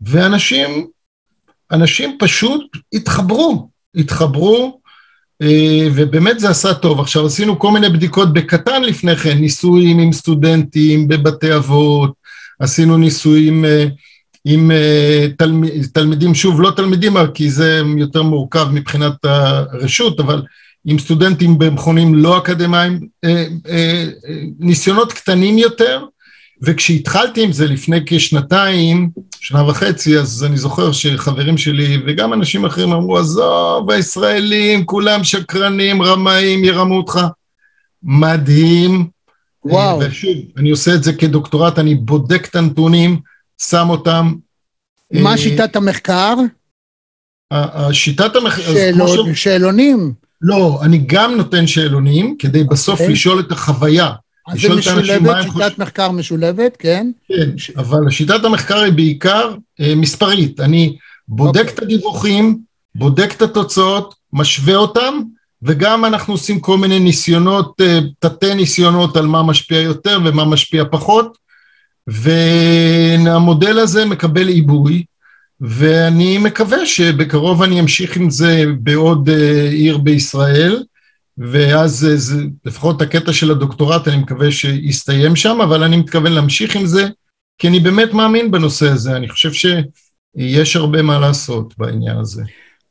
ואנשים, 0.00 0.86
אנשים 1.72 2.16
פשוט 2.20 2.76
התחברו, 2.92 3.68
התחברו, 3.94 4.80
אה, 5.42 5.88
ובאמת 5.94 6.40
זה 6.40 6.50
עשה 6.50 6.74
טוב. 6.74 7.00
עכשיו 7.00 7.26
עשינו 7.26 7.58
כל 7.58 7.70
מיני 7.70 7.88
בדיקות 7.88 8.32
בקטן 8.32 8.82
לפני 8.82 9.16
כן, 9.16 9.38
ניסויים 9.38 9.98
עם 9.98 10.12
סטודנטים 10.12 11.08
בבתי 11.08 11.56
אבות, 11.56 12.12
עשינו 12.60 12.96
ניסויים 12.96 13.64
אה, 13.64 13.86
עם 14.44 14.70
אה, 14.70 15.26
תלמיד, 15.38 15.86
תלמידים, 15.94 16.34
שוב 16.34 16.60
לא 16.60 16.70
תלמידים 16.76 17.16
כי 17.34 17.50
זה 17.50 17.82
יותר 17.96 18.22
מורכב 18.22 18.68
מבחינת 18.72 19.24
הרשות, 19.24 20.20
אבל 20.20 20.42
עם 20.84 20.98
סטודנטים 20.98 21.58
במכונים 21.58 22.14
לא 22.14 22.38
אקדמיים, 22.38 23.08
אה, 23.24 23.30
אה, 23.68 24.04
אה, 24.28 24.42
ניסיונות 24.58 25.12
קטנים 25.12 25.58
יותר, 25.58 26.04
וכשהתחלתי 26.62 27.42
עם 27.42 27.52
זה 27.52 27.66
לפני 27.66 28.00
כשנתיים, 28.06 29.10
שנה 29.40 29.68
וחצי, 29.68 30.18
אז 30.18 30.44
אני 30.44 30.56
זוכר 30.56 30.92
שחברים 30.92 31.58
שלי 31.58 31.98
וגם 32.06 32.32
אנשים 32.32 32.64
אחרים 32.64 32.92
אמרו, 32.92 33.18
עזוב, 33.18 33.90
הישראלים, 33.90 34.86
כולם 34.86 35.24
שקרנים, 35.24 36.02
רמאים, 36.02 36.64
ירמו 36.64 36.96
אותך. 36.96 37.20
מדהים. 38.02 39.06
וואו. 39.64 40.00
ושוב, 40.00 40.36
אני 40.56 40.70
עושה 40.70 40.94
את 40.94 41.02
זה 41.02 41.12
כדוקטורט, 41.12 41.78
אני 41.78 41.94
בודק 41.94 42.46
את 42.50 42.56
הנתונים, 42.56 43.20
שם 43.62 43.86
אותם. 43.90 44.32
מה 45.12 45.38
שיטת 45.38 45.76
המחקר? 45.76 46.34
השיטת 47.50 48.36
המחקר, 48.36 48.62
שאלון- 48.74 49.34
שאלונים. 49.34 50.12
לא, 50.42 50.80
אני 50.82 50.98
גם 51.06 51.36
נותן 51.36 51.66
שאלונים, 51.66 52.36
כדי 52.38 52.64
בסוף 52.64 53.00
אוקיי. 53.00 53.12
לשאול 53.12 53.40
את 53.40 53.52
החוויה. 53.52 54.10
אז 54.48 54.60
זה 54.60 54.74
משולבת, 54.74 55.42
שיטת. 55.42 55.78
מחקר 55.78 56.10
משולבת, 56.10 56.76
כן? 56.78 57.10
כן, 57.28 57.58
ש- 57.58 57.70
אבל 57.70 58.10
שיטת 58.10 58.44
המחקר 58.44 58.78
היא 58.78 58.92
בעיקר 58.92 59.54
אה, 59.80 59.94
מספרית. 59.96 60.60
אני 60.60 60.96
בודק 61.28 61.60
אוקיי. 61.60 61.74
את 61.74 61.82
הדיווחים, 61.82 62.58
בודק 62.94 63.32
את 63.36 63.42
התוצאות, 63.42 64.14
משווה 64.32 64.76
אותם, 64.76 65.14
וגם 65.62 66.04
אנחנו 66.04 66.34
עושים 66.34 66.60
כל 66.60 66.78
מיני 66.78 66.98
ניסיונות, 66.98 67.80
אה, 67.80 67.98
תתי 68.18 68.54
ניסיונות 68.54 69.16
על 69.16 69.26
מה 69.26 69.42
משפיע 69.42 69.80
יותר 69.80 70.18
ומה 70.24 70.44
משפיע 70.44 70.84
פחות, 70.90 71.38
והמודל 72.06 73.78
הזה 73.78 74.04
מקבל 74.04 74.48
עיבוי, 74.48 75.04
ואני 75.62 76.38
מקווה 76.38 76.86
שבקרוב 76.86 77.62
אני 77.62 77.80
אמשיך 77.80 78.16
עם 78.16 78.30
זה 78.30 78.64
בעוד 78.80 79.28
אה, 79.28 79.68
עיר 79.70 79.98
בישראל, 79.98 80.82
ואז 81.38 82.06
אה, 82.10 82.16
זה, 82.16 82.42
לפחות 82.64 83.02
הקטע 83.02 83.32
של 83.32 83.50
הדוקטורט 83.50 84.08
אני 84.08 84.16
מקווה 84.16 84.50
שיסתיים 84.52 85.36
שם, 85.36 85.60
אבל 85.60 85.82
אני 85.82 85.96
מתכוון 85.96 86.32
להמשיך 86.32 86.76
עם 86.76 86.86
זה, 86.86 87.08
כי 87.58 87.68
אני 87.68 87.80
באמת 87.80 88.12
מאמין 88.12 88.50
בנושא 88.50 88.88
הזה, 88.88 89.16
אני 89.16 89.28
חושב 89.28 89.52
שיש 89.52 90.76
הרבה 90.76 91.02
מה 91.02 91.18
לעשות 91.18 91.74
בעניין 91.78 92.16
הזה. 92.18 92.42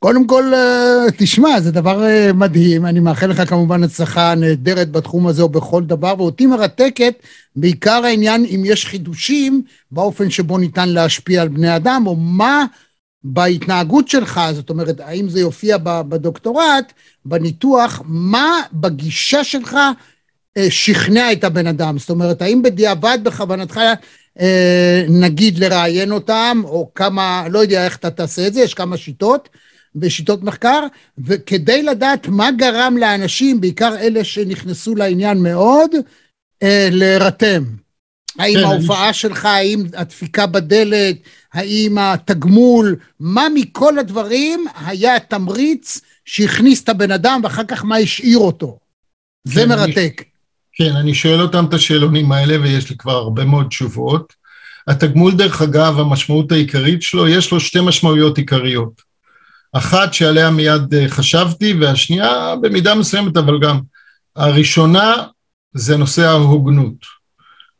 קודם 0.02 0.26
כל, 0.26 0.54
אה, 0.54 1.04
תשמע, 1.16 1.60
זה 1.60 1.70
דבר 1.70 2.04
אה, 2.04 2.32
מדהים, 2.32 2.86
אני 2.86 3.00
מאחל 3.00 3.26
לך 3.26 3.48
כמובן 3.48 3.82
הצלחה 3.82 4.34
נהדרת 4.34 4.90
בתחום 4.90 5.26
הזה 5.26 5.42
או 5.42 5.48
בכל 5.48 5.84
דבר, 5.84 6.14
ואותי 6.18 6.46
מרתקת 6.46 7.14
בעיקר 7.56 8.04
העניין 8.04 8.44
אם 8.44 8.62
יש 8.64 8.86
חידושים 8.86 9.62
באופן 9.90 10.30
שבו 10.30 10.58
ניתן 10.58 10.88
להשפיע 10.88 11.42
על 11.42 11.48
בני 11.48 11.76
אדם, 11.76 12.04
או 12.06 12.16
מה 12.16 12.64
בהתנהגות 13.24 14.08
שלך, 14.08 14.40
זאת 14.52 14.70
אומרת, 14.70 15.00
האם 15.00 15.28
זה 15.28 15.40
יופיע 15.40 15.76
בדוקטורט, 15.82 16.92
בניתוח, 17.24 18.02
מה 18.04 18.62
בגישה 18.72 19.44
שלך 19.44 19.76
אה, 20.56 20.66
שכנע 20.70 21.32
את 21.32 21.44
הבן 21.44 21.66
אדם? 21.66 21.98
זאת 21.98 22.10
אומרת, 22.10 22.42
האם 22.42 22.62
בדיעבד 22.62 23.18
בכוונתך 23.22 23.80
נגיד 25.08 25.58
לראיין 25.58 26.12
אותם, 26.12 26.62
או 26.64 26.90
כמה, 26.94 27.44
לא 27.50 27.58
יודע 27.58 27.84
איך 27.84 27.96
אתה 27.96 28.10
תעשה 28.10 28.46
את 28.46 28.54
זה, 28.54 28.60
יש 28.60 28.74
כמה 28.74 28.96
שיטות, 28.96 29.48
בשיטות 29.96 30.42
מחקר, 30.42 30.86
וכדי 31.18 31.82
לדעת 31.82 32.28
מה 32.28 32.50
גרם 32.50 32.96
לאנשים, 32.96 33.60
בעיקר 33.60 33.96
אלה 34.00 34.24
שנכנסו 34.24 34.94
לעניין 34.94 35.42
מאוד, 35.42 35.90
אה, 36.62 36.88
להירתם. 36.90 37.62
האם 38.38 38.54
כן, 38.54 38.64
ההופעה 38.64 39.04
אני... 39.04 39.14
שלך, 39.14 39.44
האם 39.44 39.84
הדפיקה 39.94 40.46
בדלת, 40.46 41.16
האם 41.52 41.98
התגמול, 41.98 42.96
מה 43.20 43.46
מכל 43.54 43.98
הדברים 43.98 44.64
היה 44.86 45.16
התמריץ 45.16 46.00
שהכניס 46.24 46.82
את 46.82 46.88
הבן 46.88 47.10
אדם 47.10 47.40
ואחר 47.42 47.64
כך 47.64 47.84
מה 47.84 47.96
השאיר 47.96 48.38
אותו. 48.38 48.78
כן, 49.48 49.54
זה 49.54 49.66
מרתק. 49.66 50.14
אני, 50.18 50.26
כן, 50.72 50.96
אני 50.96 51.14
שואל 51.14 51.40
אותם 51.40 51.64
את 51.68 51.74
השאלונים 51.74 52.32
האלה 52.32 52.60
ויש 52.60 52.90
לי 52.90 52.96
כבר 52.96 53.12
הרבה 53.12 53.44
מאוד 53.44 53.66
תשובות. 53.68 54.32
התגמול, 54.86 55.32
דרך 55.34 55.62
אגב, 55.62 55.98
המשמעות 55.98 56.52
העיקרית 56.52 57.02
שלו, 57.02 57.28
יש 57.28 57.52
לו 57.52 57.60
שתי 57.60 57.78
משמעויות 57.82 58.38
עיקריות. 58.38 59.11
אחת 59.72 60.14
שעליה 60.14 60.50
מיד 60.50 60.94
אה, 60.94 61.08
חשבתי, 61.08 61.74
והשנייה 61.80 62.54
במידה 62.60 62.94
מסוימת, 62.94 63.36
אבל 63.36 63.60
גם 63.60 63.80
הראשונה 64.36 65.14
זה 65.74 65.96
נושא 65.96 66.22
ההוגנות. 66.22 67.22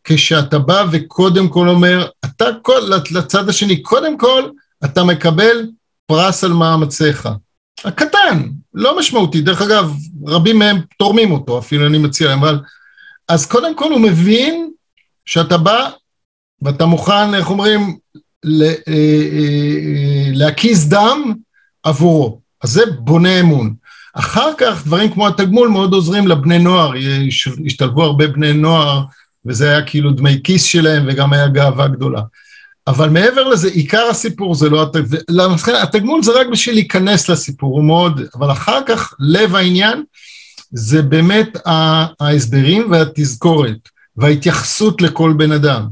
כשאתה 0.05 0.59
בא 0.59 0.85
וקודם 0.93 1.49
כל 1.49 1.69
אומר, 1.69 2.09
אתה 2.25 2.45
כל, 2.63 2.81
לצד 3.11 3.49
השני, 3.49 3.83
קודם 3.83 4.19
כל 4.19 4.51
אתה 4.85 5.05
מקבל 5.05 5.67
פרס 6.07 6.45
על 6.45 6.53
מאמציך. 6.53 7.29
הקטן, 7.85 8.49
לא 8.75 8.99
משמעותי, 8.99 9.41
דרך 9.41 9.63
אגב, 9.63 9.93
רבים 10.27 10.59
מהם 10.59 10.81
תורמים 10.99 11.33
אותו, 11.33 11.59
אפילו 11.59 11.87
אני 11.87 11.99
מציע 11.99 12.29
להם, 12.29 12.39
אבל... 12.39 12.59
אז 13.29 13.47
קודם 13.47 13.77
כל 13.77 13.93
הוא 13.93 14.01
מבין 14.01 14.71
שאתה 15.25 15.59
בא 15.59 15.91
ואתה 16.63 16.87
מוכן, 16.87 17.35
איך 17.35 17.51
אומרים, 17.51 17.99
אה, 18.63 18.75
אה, 18.89 20.31
להקיז 20.33 20.89
דם 20.89 21.35
עבורו. 21.83 22.41
אז 22.63 22.71
זה 22.71 22.83
בונה 22.99 23.41
אמון. 23.41 23.75
אחר 24.15 24.51
כך 24.59 24.87
דברים 24.87 25.13
כמו 25.13 25.29
התגמול 25.29 25.69
מאוד 25.69 25.93
עוזרים 25.93 26.29
לבני 26.29 26.59
נוער, 26.59 26.93
השתלבו 27.67 28.03
הרבה 28.03 28.27
בני 28.27 28.53
נוער, 28.53 29.05
וזה 29.47 29.71
היה 29.71 29.83
כאילו 29.83 30.11
דמי 30.11 30.41
כיס 30.45 30.65
שלהם 30.65 31.05
וגם 31.09 31.33
היה 31.33 31.49
גאווה 31.49 31.89
גדולה. 31.89 32.23
אבל 32.87 33.09
מעבר 33.09 33.49
לזה, 33.49 33.69
עיקר 33.69 34.07
הסיפור 34.11 34.55
זה 34.55 34.71
לא 34.71 34.83
התגמול, 34.83 35.77
התגמול 35.83 36.23
זה 36.23 36.33
רק 36.41 36.47
בשביל 36.47 36.75
להיכנס 36.75 37.29
לסיפור, 37.29 37.77
הוא 37.77 37.85
מאוד, 37.85 38.21
אבל 38.35 38.53
אחר 38.53 38.79
כך 38.87 39.15
לב 39.21 39.55
העניין 39.55 40.03
זה 40.73 41.03
באמת 41.03 41.57
ההסברים 42.21 42.91
והתזכורת 42.91 43.89
וההתייחסות 44.17 45.03
לכל 45.03 45.35
בן 45.37 45.53
אדם. 45.53 45.89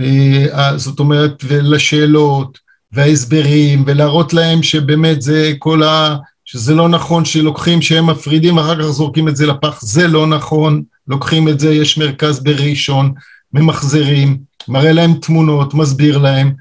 אה, 0.00 0.78
זאת 0.78 0.98
אומרת, 0.98 1.42
ולשאלות, 1.44 2.58
וההסברים, 2.94 3.84
ולהראות 3.86 4.32
להם 4.32 4.62
שבאמת 4.62 5.22
זה 5.22 5.52
כל 5.58 5.82
ה... 5.82 6.16
שזה 6.44 6.74
לא 6.74 6.88
נכון 6.88 7.24
שלוקחים, 7.24 7.82
שהם 7.82 8.10
מפרידים 8.10 8.56
ואחר 8.56 8.82
כך 8.82 8.88
זורקים 8.88 9.28
את 9.28 9.36
זה 9.36 9.46
לפח, 9.46 9.80
זה 9.82 10.08
לא 10.08 10.26
נכון, 10.26 10.82
לוקחים 11.08 11.48
את 11.48 11.60
זה, 11.60 11.74
יש 11.74 11.98
מרכז 11.98 12.42
בראשון, 12.42 13.12
ממחזרים, 13.52 14.38
מראה 14.68 14.92
להם 14.92 15.14
תמונות, 15.14 15.74
מסביר 15.74 16.18
להם, 16.18 16.52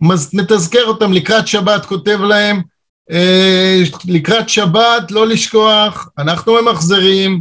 מז... 0.00 0.30
מתזכר 0.34 0.84
אותם. 0.84 1.12
לקראת 1.12 1.46
שבת, 1.46 1.86
כותב 1.86 2.18
להם, 2.20 2.62
אה, 3.10 3.82
לקראת 4.04 4.48
שבת, 4.48 5.10
לא 5.10 5.26
לשכוח, 5.26 6.08
אנחנו 6.18 6.56
ממחזרים, 6.62 7.40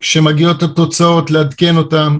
כשמגיעות 0.00 0.62
התוצאות 0.62 1.30
לעדכן 1.30 1.76
אותם. 1.76 2.18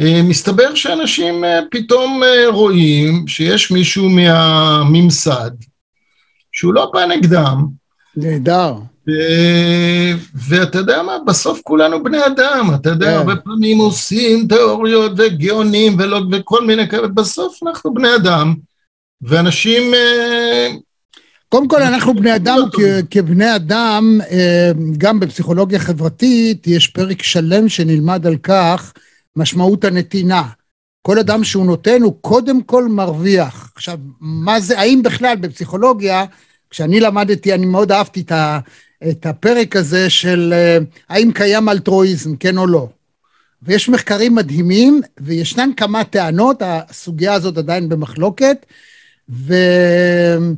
אה, 0.00 0.22
מסתבר 0.24 0.74
שאנשים 0.74 1.44
אה, 1.44 1.60
פתאום 1.70 2.22
אה, 2.22 2.48
רואים 2.48 3.28
שיש 3.28 3.70
מישהו 3.70 4.10
מהממסד 4.10 5.50
שהוא 6.52 6.74
לא 6.74 6.90
בא 6.94 7.06
נגדם. 7.06 7.66
נהדר. 8.16 8.74
ואתה 10.48 10.78
יודע 10.78 11.02
מה, 11.02 11.16
בסוף 11.26 11.60
כולנו 11.64 12.02
בני 12.02 12.26
אדם, 12.26 12.70
אתה 12.74 12.90
יודע, 12.90 13.06
כן. 13.06 13.12
הרבה 13.12 13.36
פעמים 13.36 13.78
עושים 13.78 14.46
תיאוריות 14.48 15.12
וגאונים 15.16 15.96
ולא, 15.98 16.20
וכל 16.32 16.66
מיני 16.66 16.88
כאלה, 16.88 17.08
בסוף 17.08 17.58
אנחנו 17.66 17.94
בני 17.94 18.08
אדם, 18.16 18.54
ואנשים... 19.22 19.92
קודם 21.48 21.68
כל 21.68 21.82
אנחנו 21.82 22.14
בני 22.14 22.36
אדם, 22.36 22.58
כבני 23.10 23.56
אדם, 23.56 24.20
גם 24.98 25.20
בפסיכולוגיה 25.20 25.78
חברתית 25.78 26.66
יש 26.66 26.86
פרק 26.86 27.22
שלם 27.22 27.68
שנלמד 27.68 28.26
על 28.26 28.36
כך 28.36 28.92
משמעות 29.40 29.84
הנתינה. 29.84 30.42
כל 31.02 31.18
אדם 31.18 31.44
שהוא 31.44 31.66
נותן 31.66 32.02
הוא 32.02 32.14
קודם 32.20 32.62
כל 32.62 32.88
מרוויח. 32.88 33.72
עכשיו, 33.74 33.98
מה 34.20 34.60
זה, 34.60 34.78
האם 34.78 35.02
בכלל 35.02 35.36
בפסיכולוגיה, 35.36 36.24
כשאני 36.70 37.00
למדתי, 37.00 37.54
אני 37.54 37.66
מאוד 37.66 37.92
אהבתי 37.92 38.20
את, 38.20 38.32
ה, 38.32 38.58
את 39.10 39.26
הפרק 39.26 39.76
הזה 39.76 40.10
של 40.10 40.54
אה, 40.56 40.78
האם 41.08 41.32
קיים 41.32 41.68
אלטרואיזם, 41.68 42.36
כן 42.36 42.58
או 42.58 42.66
לא. 42.66 42.88
ויש 43.62 43.88
מחקרים 43.88 44.34
מדהימים, 44.34 45.00
וישנן 45.20 45.70
כמה 45.76 46.04
טענות, 46.04 46.62
הסוגיה 46.64 47.34
הזאת 47.34 47.58
עדיין 47.58 47.88
במחלוקת, 47.88 48.66
והטענה 49.28 50.56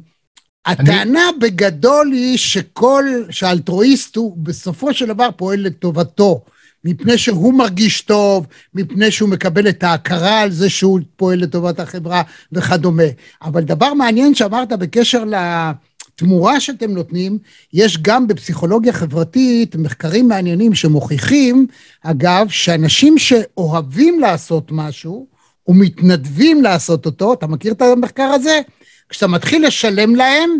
אני... 1.28 1.38
בגדול 1.40 2.12
היא 2.12 2.38
שכל, 2.38 3.04
שהאלטרואיסט 3.30 4.16
הוא 4.16 4.36
בסופו 4.36 4.94
של 4.94 5.06
דבר 5.06 5.28
פועל 5.36 5.60
לטובתו. 5.60 6.44
מפני 6.84 7.18
שהוא 7.18 7.54
מרגיש 7.54 8.00
טוב, 8.00 8.46
מפני 8.74 9.10
שהוא 9.10 9.28
מקבל 9.28 9.68
את 9.68 9.82
ההכרה 9.82 10.40
על 10.40 10.50
זה 10.50 10.70
שהוא 10.70 11.00
פועל 11.16 11.38
לטובת 11.38 11.80
החברה 11.80 12.22
וכדומה. 12.52 13.02
אבל 13.42 13.62
דבר 13.62 13.94
מעניין 13.94 14.34
שאמרת 14.34 14.72
בקשר 14.72 15.24
לתמורה 15.24 16.60
שאתם 16.60 16.90
נותנים, 16.90 17.38
יש 17.72 17.98
גם 18.02 18.26
בפסיכולוגיה 18.26 18.92
חברתית 18.92 19.76
מחקרים 19.76 20.28
מעניינים 20.28 20.74
שמוכיחים, 20.74 21.66
אגב, 22.02 22.48
שאנשים 22.48 23.18
שאוהבים 23.18 24.20
לעשות 24.20 24.68
משהו 24.70 25.26
ומתנדבים 25.68 26.62
לעשות 26.62 27.06
אותו, 27.06 27.32
אתה 27.32 27.46
מכיר 27.46 27.72
את 27.72 27.82
המחקר 27.82 28.22
הזה? 28.22 28.60
כשאתה 29.08 29.26
מתחיל 29.26 29.66
לשלם 29.66 30.14
להם, 30.14 30.50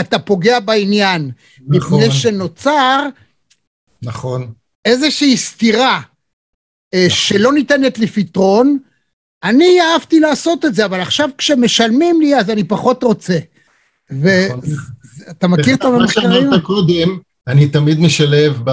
אתה 0.00 0.18
פוגע 0.18 0.60
בעניין. 0.60 1.30
נכון. 1.68 1.98
מפני 1.98 2.10
שנוצר... 2.10 3.06
נכון. 4.02 4.52
איזושהי 4.84 5.36
סתירה 5.36 6.00
אה, 6.94 7.06
נכון. 7.06 7.16
שלא 7.16 7.52
ניתנת 7.52 7.98
לפתרון, 7.98 8.78
אני 9.44 9.80
אהבתי 9.80 10.20
לעשות 10.20 10.64
את 10.64 10.74
זה, 10.74 10.84
אבל 10.84 11.00
עכשיו 11.00 11.28
כשמשלמים 11.38 12.20
לי 12.20 12.36
אז 12.36 12.50
אני 12.50 12.64
פחות 12.64 13.02
רוצה. 13.02 13.38
ואתה 14.10 15.48
מכיר 15.48 15.74
את 15.74 15.84
המחקרים? 15.84 16.28
מה 16.28 16.34
שאמרת 16.34 16.62
קודם, 16.62 17.18
אני 17.46 17.68
תמיד 17.68 18.00
משלב 18.00 18.58
ב... 18.64 18.70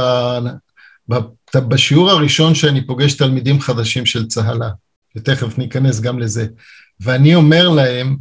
ב... 1.09 1.15
בשיעור 1.55 2.09
הראשון 2.09 2.55
שאני 2.55 2.87
פוגש 2.87 3.13
תלמידים 3.13 3.59
חדשים 3.59 4.05
של 4.05 4.27
צהלה, 4.27 4.69
ותכף 5.15 5.57
ניכנס 5.57 5.99
גם 5.99 6.19
לזה, 6.19 6.47
ואני 6.99 7.35
אומר 7.35 7.69
להם, 7.69 8.17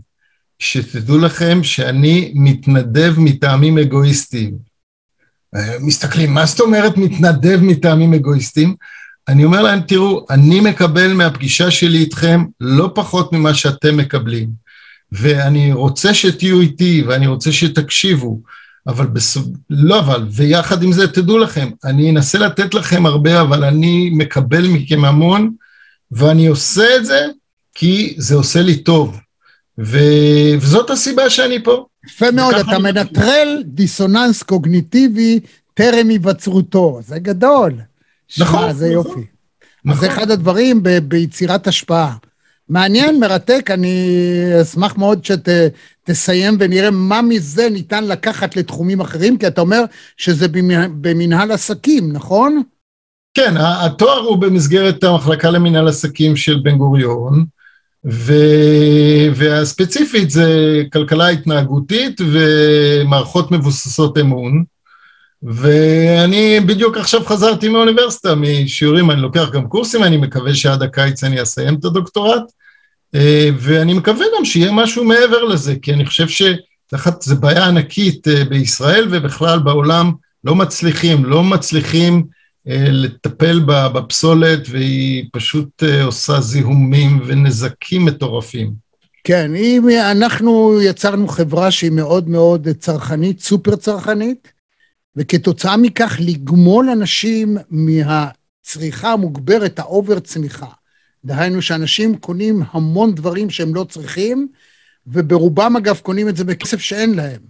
שתדעו 0.58 1.18
לכם 1.18 1.62
שאני 1.62 2.32
מתנדב 2.34 3.14
מטעמים 3.18 3.78
אגואיסטיים. 3.78 4.58
מסתכלים, 5.80 6.34
מה 6.34 6.46
זאת 6.46 6.60
אומרת 6.60 6.96
מתנדב 6.96 7.58
מטעמים 7.62 8.14
אגואיסטיים? 8.14 8.74
אני 9.28 9.44
אומר 9.44 9.62
להם, 9.62 9.80
תראו, 9.80 10.26
אני 10.30 10.60
מקבל 10.60 11.12
מהפגישה 11.12 11.70
שלי 11.70 11.98
איתכם 11.98 12.44
לא 12.60 12.90
פחות 12.94 13.32
ממה 13.32 13.54
שאתם 13.54 13.96
מקבלים, 13.96 14.48
ואני 15.12 15.72
רוצה 15.72 16.14
שתהיו 16.14 16.60
איתי, 16.60 17.04
ואני 17.06 17.26
רוצה 17.26 17.52
שתקשיבו, 17.52 18.40
אבל 18.86 19.06
בס... 19.06 19.36
לא 19.70 19.98
אבל, 19.98 20.26
ויחד 20.30 20.82
עם 20.82 20.92
זה 20.92 21.08
תדעו 21.08 21.38
לכם, 21.38 21.70
אני 21.84 22.10
אנסה 22.10 22.38
לתת 22.38 22.74
לכם 22.74 23.06
הרבה, 23.06 23.40
אבל 23.40 23.64
אני 23.64 24.10
מקבל 24.12 24.68
מכם 24.68 25.04
המון, 25.04 25.50
ואני 26.12 26.46
עושה 26.46 26.96
את 26.96 27.06
זה 27.06 27.20
כי 27.74 28.14
זה 28.18 28.34
עושה 28.34 28.62
לי 28.62 28.76
טוב. 28.76 29.20
ו... 29.80 29.98
וזאת 30.60 30.90
הסיבה 30.90 31.30
שאני 31.30 31.62
פה. 31.62 31.86
יפה 32.06 32.30
מאוד, 32.30 32.54
אתה 32.54 32.78
מנטרל 32.78 33.62
דיסוננס 33.66 34.42
קוגניטיבי 34.42 35.40
טרם 35.74 36.08
היווצרותו, 36.08 37.00
זה 37.06 37.18
גדול. 37.18 37.72
נכון, 38.38 38.60
שמע, 38.60 38.72
זה 38.72 38.84
נכון. 38.86 38.92
יופי. 38.94 39.26
נכון. 39.84 40.00
זה 40.00 40.12
אחד 40.12 40.30
הדברים 40.30 40.82
ב- 40.82 40.98
ביצירת 40.98 41.66
השפעה. 41.66 42.16
מעניין, 42.68 43.20
מרתק, 43.20 43.70
אני 43.70 44.08
אשמח 44.62 44.96
מאוד 44.96 45.24
שתסיים 45.24 46.56
ונראה 46.60 46.90
מה 46.90 47.22
מזה 47.22 47.68
ניתן 47.70 48.04
לקחת 48.04 48.56
לתחומים 48.56 49.00
אחרים, 49.00 49.38
כי 49.38 49.46
אתה 49.46 49.60
אומר 49.60 49.82
שזה 50.16 50.48
במ- 50.48 51.02
במנהל 51.02 51.50
עסקים, 51.50 52.12
נכון? 52.12 52.62
כן, 53.34 53.54
התואר 53.56 54.18
הוא 54.18 54.38
במסגרת 54.38 55.04
המחלקה 55.04 55.50
למינהל 55.50 55.88
עסקים 55.88 56.36
של 56.36 56.60
בן 56.62 56.78
גוריון, 56.78 57.44
ו... 58.10 58.32
והספציפית 59.34 60.30
זה 60.30 60.82
כלכלה 60.92 61.28
התנהגותית 61.28 62.20
ומערכות 62.20 63.50
מבוססות 63.50 64.18
אמון. 64.18 64.64
ואני 65.42 66.60
בדיוק 66.60 66.96
עכשיו 66.96 67.24
חזרתי 67.24 67.68
מהאוניברסיטה, 67.68 68.34
משיעורים, 68.34 69.10
אני 69.10 69.20
לוקח 69.20 69.50
גם 69.52 69.68
קורסים, 69.68 70.04
אני 70.04 70.16
מקווה 70.16 70.54
שעד 70.54 70.82
הקיץ 70.82 71.24
אני 71.24 71.42
אסיים 71.42 71.74
את 71.74 71.84
הדוקטורט, 71.84 72.42
אה, 73.14 73.50
ואני 73.58 73.94
מקווה 73.94 74.26
גם 74.38 74.44
שיהיה 74.44 74.72
משהו 74.72 75.04
מעבר 75.04 75.44
לזה, 75.44 75.74
כי 75.82 75.92
אני 75.92 76.06
חושב 76.06 76.28
שזו 76.28 77.36
בעיה 77.40 77.66
ענקית 77.66 78.28
אה, 78.28 78.44
בישראל 78.44 79.08
ובכלל 79.10 79.58
בעולם, 79.58 80.12
לא 80.44 80.54
מצליחים, 80.54 81.24
לא 81.24 81.44
מצליחים 81.44 82.24
לטפל 82.66 83.60
ב- 83.60 83.86
בפסולת, 83.94 84.60
והיא 84.70 85.24
פשוט 85.32 85.82
אה, 85.82 86.04
עושה 86.04 86.40
זיהומים 86.40 87.20
ונזקים 87.26 88.04
מטורפים. 88.04 88.72
כן, 89.24 89.54
אם 89.54 89.88
אנחנו 90.10 90.82
יצרנו 90.82 91.28
חברה 91.28 91.70
שהיא 91.70 91.90
מאוד 91.90 92.28
מאוד 92.28 92.68
צרכנית, 92.78 93.40
סופר 93.40 93.76
צרכנית, 93.76 94.52
וכתוצאה 95.16 95.76
מכך 95.76 96.16
לגמילה 96.20 96.90
אנשים 96.90 97.56
מהצריכה 97.70 99.12
המוגברת, 99.12 99.78
ה 99.78 99.86
over 99.86 100.18
צמיחה. 100.18 100.66
דהיינו 101.24 101.62
שאנשים 101.62 102.16
קונים 102.16 102.62
המון 102.70 103.14
דברים 103.14 103.50
שהם 103.50 103.74
לא 103.74 103.84
צריכים, 103.84 104.48
וברובם 105.06 105.76
אגב 105.76 105.98
קונים 105.98 106.28
את 106.28 106.36
זה 106.36 106.44
בכסף 106.44 106.80
שאין 106.80 107.14
להם. 107.14 107.40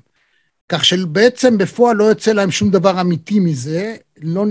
כך 0.69 0.85
שבעצם 0.85 1.59
בפועל 1.59 1.97
לא 1.97 2.05
יוצא 2.05 2.33
להם 2.33 2.51
שום 2.51 2.71
דבר 2.71 3.01
אמיתי 3.01 3.41
מזה, 3.41 3.97
לא, 4.23 4.45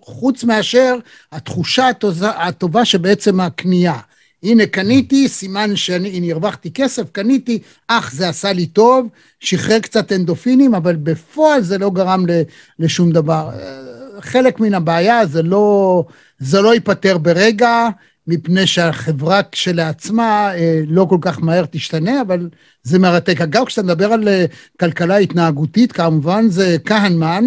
חוץ 0.00 0.44
מאשר 0.44 0.96
התחושה 1.32 1.88
הטובה 2.22 2.84
שבעצם 2.84 3.40
הקנייה. 3.40 3.98
הנה 4.42 4.66
קניתי, 4.66 5.28
סימן 5.28 5.76
שאני 5.76 6.08
הנה, 6.08 6.32
הרווחתי 6.32 6.70
כסף, 6.70 7.10
קניתי, 7.10 7.58
אך 7.88 8.12
זה 8.12 8.28
עשה 8.28 8.52
לי 8.52 8.66
טוב, 8.66 9.08
שחרר 9.40 9.78
קצת 9.78 10.12
אנדופינים, 10.12 10.74
אבל 10.74 10.96
בפועל 10.96 11.62
זה 11.62 11.78
לא 11.78 11.90
גרם 11.90 12.26
ל- 12.26 12.42
לשום 12.78 13.12
דבר. 13.12 13.50
אה, 13.52 14.20
חלק 14.20 14.60
מן 14.60 14.74
הבעיה 14.74 15.26
זה 15.26 15.42
לא, 15.42 16.04
זה 16.38 16.60
לא 16.60 16.74
ייפתר 16.74 17.18
ברגע, 17.18 17.88
מפני 18.26 18.66
שהחברה 18.66 19.40
כשלעצמה 19.52 20.54
אה, 20.54 20.80
לא 20.86 21.06
כל 21.10 21.18
כך 21.20 21.40
מהר 21.42 21.64
תשתנה, 21.70 22.20
אבל 22.20 22.48
זה 22.82 22.98
מרתק. 22.98 23.40
אגב, 23.40 23.64
כשאתה 23.64 23.82
מדבר 23.82 24.12
על 24.12 24.28
אה, 24.28 24.44
כלכלה 24.80 25.16
התנהגותית, 25.16 25.92
כמובן 25.92 26.48
זה 26.48 26.76
כהנמן, 26.84 27.44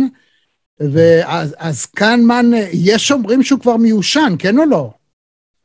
ואז 0.79 1.55
אז 1.57 1.85
כהנמן, 1.95 2.53
אה, 2.53 2.69
יש 2.73 3.11
אומרים 3.11 3.43
שהוא 3.43 3.59
כבר 3.59 3.77
מיושן, 3.77 4.35
כן 4.39 4.57
או 4.59 4.65
לא? 4.65 4.91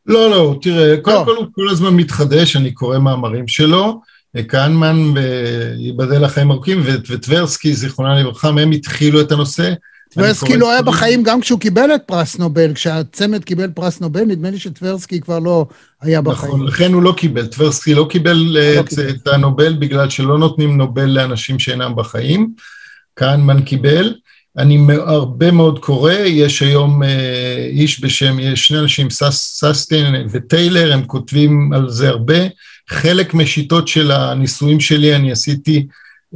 לא, 0.07 0.31
לא, 0.31 0.59
תראה, 0.63 0.97
קודם 1.03 1.17
לא. 1.17 1.25
כל 1.25 1.37
הוא 1.37 1.47
כל 1.53 1.69
הזמן 1.69 1.95
מתחדש, 1.95 2.57
אני 2.57 2.73
קורא 2.73 2.99
מאמרים 2.99 3.49
שלו, 3.49 4.01
כהנמן, 4.49 5.15
ייבדל 5.79 6.25
לחיים 6.25 6.51
ארוכים, 6.51 6.83
וטברסקי, 6.85 7.75
זיכרונה 7.75 8.21
לברכה, 8.21 8.51
מהם 8.51 8.71
התחילו 8.71 9.21
את 9.21 9.33
הנושא. 9.33 9.73
טברסקי 10.15 10.57
לא 10.57 10.73
היה 10.73 10.83
בחיים 10.83 11.23
גם 11.23 11.41
כשהוא 11.41 11.61
קיבל 11.61 11.95
את 11.95 12.03
פרס 12.07 12.39
נובל, 12.39 12.75
כשהצמד 12.75 13.45
קיבל 13.45 13.69
פרס 13.69 14.01
נובל, 14.01 14.25
נדמה 14.25 14.51
לי 14.51 14.59
שטברסקי 14.59 15.21
כבר 15.21 15.39
לא 15.39 15.67
היה 16.01 16.23
בחיים. 16.23 16.53
נכון, 16.53 16.67
לכן 16.67 16.93
הוא 16.93 17.03
לא 17.03 17.15
קיבל, 17.17 17.47
טברסקי 17.47 17.95
לא 17.95 18.07
קיבל 18.11 18.57
אה, 18.61 18.75
לא 18.77 18.83
קיבל. 18.83 19.09
את 19.09 19.27
הנובל 19.27 19.73
בגלל 19.73 20.11
שלא 20.11 20.39
נותנים 20.39 20.77
נובל 20.77 21.07
לאנשים 21.07 21.59
שאינם 21.59 21.97
בחיים, 21.97 22.51
כהנמן 23.17 23.63
קיבל. 23.63 24.15
אני 24.59 24.87
הרבה 25.07 25.51
מאוד 25.51 25.79
קורא, 25.79 26.13
יש 26.13 26.63
היום 26.63 27.03
אה, 27.03 27.67
איש 27.71 28.05
בשם, 28.05 28.39
יש 28.39 28.67
שני 28.67 28.79
אנשים, 28.79 29.11
סס, 29.11 29.61
ססטין 29.65 30.27
וטיילר, 30.31 30.93
הם 30.93 31.05
כותבים 31.05 31.73
על 31.73 31.89
זה 31.89 32.09
הרבה. 32.09 32.39
חלק 32.89 33.35
משיטות 33.35 33.89
של 33.89 34.11
הניסויים 34.11 34.81
שלי 34.81 35.17
אני 35.17 35.33
עשיתי 35.33 35.87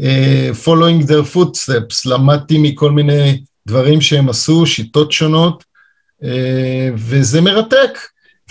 אה, 0.02 0.50
following 0.64 1.06
their 1.06 1.34
footsteps, 1.36 2.02
למדתי 2.06 2.58
מכל 2.58 2.90
מיני 2.90 3.42
דברים 3.66 4.00
שהם 4.00 4.28
עשו, 4.28 4.66
שיטות 4.66 5.12
שונות, 5.12 5.64
אה, 6.24 6.88
וזה 6.94 7.40
מרתק. 7.40 7.98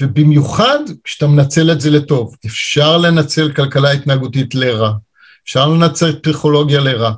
ובמיוחד 0.02 0.80
כשאתה 1.04 1.28
מנצל 1.28 1.72
את 1.72 1.82
זה 1.82 1.90
לטוב. 1.90 2.36
אפשר 2.46 2.98
לנצל 2.98 3.52
כלכלה 3.52 3.92
התנהגותית 3.92 4.56
לרע, 4.56 4.92
אפשר 5.46 5.68
לנצל 5.68 6.20
פסיכולוגיה 6.20 6.80
לרע, 6.80 7.12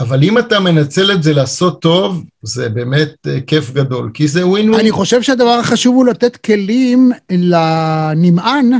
אבל 0.00 0.22
אם 0.22 0.38
אתה 0.38 0.60
מנצל 0.60 1.12
את 1.12 1.22
זה 1.22 1.32
לעשות 1.32 1.82
טוב, 1.82 2.24
זה 2.42 2.68
באמת 2.68 3.26
אה, 3.26 3.40
כיף 3.40 3.70
גדול, 3.70 4.10
כי 4.14 4.28
זה 4.28 4.46
ווין 4.46 4.70
ווין. 4.70 4.80
אני 4.80 4.90
חושב 4.90 5.22
שהדבר 5.22 5.58
החשוב 5.60 5.94
הוא 5.94 6.06
לתת 6.06 6.36
כלים 6.36 7.12
לנמען 7.30 8.70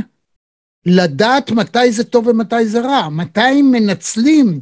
לדעת 0.85 1.51
מתי 1.51 1.91
זה 1.91 2.03
טוב 2.03 2.27
ומתי 2.27 2.67
זה 2.67 2.81
רע, 2.81 3.09
מתי 3.09 3.61
מנצלים 3.61 4.59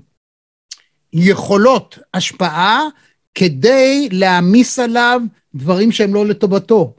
יכולות 1.13 1.99
השפעה 2.13 2.83
כדי 3.35 4.09
להעמיס 4.11 4.79
עליו 4.79 5.21
דברים 5.55 5.91
שהם 5.91 6.13
לא 6.13 6.25
לטובתו. 6.25 6.93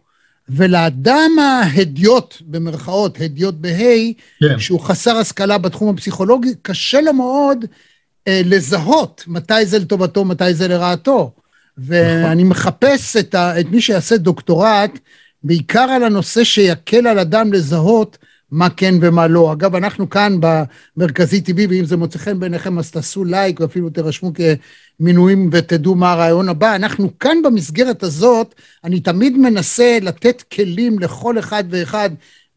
ולאדם 0.52 1.30
ההדיוט, 1.40 2.34
במרכאות, 2.40 3.20
הדיוט 3.20 3.54
בה', 3.54 4.12
כן. 4.40 4.58
שהוא 4.58 4.80
חסר 4.80 5.16
השכלה 5.16 5.58
בתחום 5.58 5.94
הפסיכולוגי, 5.94 6.54
קשה 6.62 7.00
לו 7.00 7.12
מאוד 7.12 7.64
לזהות 8.28 9.24
מתי 9.26 9.66
זה 9.66 9.78
לטובתו, 9.78 10.24
מתי 10.24 10.54
זה 10.54 10.68
לרעתו. 10.68 11.32
ואני 11.78 12.44
מחפש 12.44 13.16
את, 13.16 13.34
ה, 13.34 13.60
את 13.60 13.66
מי 13.70 13.80
שיעשה 13.80 14.16
דוקטורט, 14.16 14.98
בעיקר 15.42 15.80
על 15.80 16.04
הנושא 16.04 16.44
שיקל 16.44 17.06
על 17.06 17.18
אדם 17.18 17.52
לזהות 17.52 18.18
מה 18.50 18.70
כן 18.70 18.94
ומה 19.00 19.26
לא. 19.26 19.52
אגב, 19.52 19.74
אנחנו 19.74 20.10
כאן 20.10 20.38
במרכזי 20.96 21.40
טבעי, 21.40 21.66
ואם 21.66 21.84
זה 21.84 21.96
מוצא 21.96 22.18
חן 22.18 22.40
בעיניכם, 22.40 22.78
אז 22.78 22.90
תעשו 22.90 23.24
לייק 23.24 23.60
ואפילו 23.60 23.90
תירשמו 23.90 24.32
כמינויים 25.00 25.50
ותדעו 25.52 25.94
מה 25.94 26.12
הרעיון 26.12 26.48
הבא. 26.48 26.76
אנחנו 26.76 27.18
כאן 27.18 27.42
במסגרת 27.44 28.02
הזאת, 28.02 28.54
אני 28.84 29.00
תמיד 29.00 29.38
מנסה 29.38 29.98
לתת 30.02 30.42
כלים 30.42 30.98
לכל 30.98 31.38
אחד 31.38 31.64
ואחד 31.70 32.10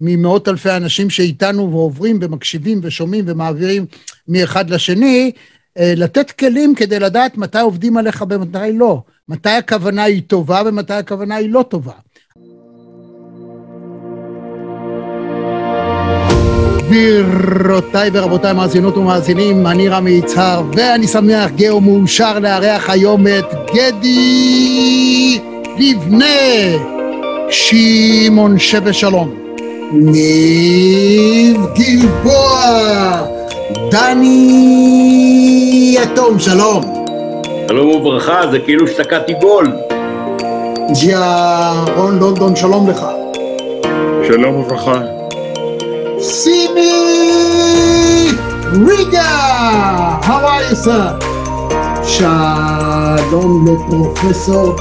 ממאות 0.06 0.48
אלפי 0.48 0.70
האנשים 0.70 1.10
שאיתנו 1.10 1.72
ועוברים 1.72 2.20
ומקשיבים 2.22 2.80
ושומעים 2.84 3.26
ומעבירים 3.28 3.86
מאחד 4.28 4.70
לשני, 4.70 5.32
אה, 5.80 5.94
לתת 5.98 6.32
כלים 6.32 6.76
כדי 6.76 7.00
לדעת 7.00 7.38
מתי 7.38 7.60
עובדים 7.60 7.98
עליך 7.98 8.24
ומתי 8.30 8.74
לא. 8.74 9.02
מתי 9.30 9.50
הכוונה 9.50 10.04
היא 10.04 10.22
טובה 10.28 10.62
ומתי 10.66 10.94
הכוונה 10.94 11.36
היא 11.36 11.50
לא 11.50 11.66
טובה. 11.70 11.94
גבירותיי 16.78 18.10
ורבותיי, 18.14 18.54
מאזינות 18.54 18.98
ומאזינים, 18.98 19.68
אני 19.68 19.88
רמי 19.90 20.12
יצהר, 20.12 20.64
ואני 20.74 21.08
שמח, 21.08 21.52
גאה 21.52 21.76
ומאושר 21.76 22.40
לארח 22.40 22.90
היום 22.90 23.28
את 23.28 23.46
גדי 23.74 25.40
לבנה, 25.78 26.26
שמעון 27.50 28.60
שווה 28.60 28.94
שלום, 28.94 29.43
ניב 29.96 31.58
גלבוע, 31.76 32.62
דני 33.92 35.96
יתום, 35.98 36.40
שלום, 36.40 36.84
שלום 37.68 37.90
וברכה, 37.90 38.42
זה 38.52 38.60
כאילו 38.60 38.88
שתקעתי 38.88 39.34
גול. 39.34 39.72
ג'יה 41.02 41.74
רון 41.96 42.20
לונדון, 42.20 42.56
שלום 42.56 42.90
לך. 42.90 43.06
שלום 44.28 44.56
וברכה. 44.56 45.02
סימי 46.20 46.92
ריגה, 48.88 50.20
how 50.22 50.26
are 50.26 50.72
you 50.72 50.76
sir? 50.86 51.24
שלום 52.04 53.66
לפרופסור 53.68 54.76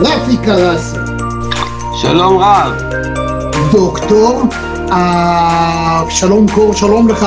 רפי 0.00 0.36
קרסי, 0.44 0.96
שלום 2.02 2.38
רב. 2.38 3.07
דוקטור 3.72 4.42
אבשלום 4.90 6.46
קור, 6.54 6.74
שלום 6.74 7.08
לך. 7.08 7.26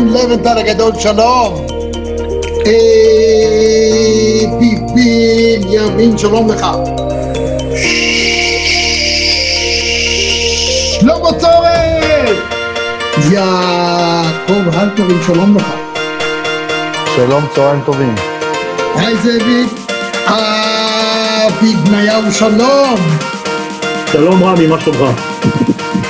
לבנטל 0.13 0.57
הגדול, 0.57 0.91
שלום. 0.99 1.65
ביבין 4.59 5.61
ימין, 5.69 6.17
שלום 6.17 6.49
לך. 6.49 6.67
שלמה 10.99 11.29
צורן! 11.39 12.35
יעקב 13.31 14.77
הלפרין, 14.77 15.19
שלום 15.27 15.57
לך. 15.57 15.65
שלום, 17.15 17.45
צהריים 17.55 17.81
טובים. 17.85 18.15
היי 18.95 19.15
זאביק. 19.15 19.69
אבי 20.27 21.73
בניהו, 21.73 22.31
שלום. 22.31 22.95
שלום 24.11 24.43
רמי, 24.43 24.67
מה 24.67 24.79
שלומך? 24.81 25.21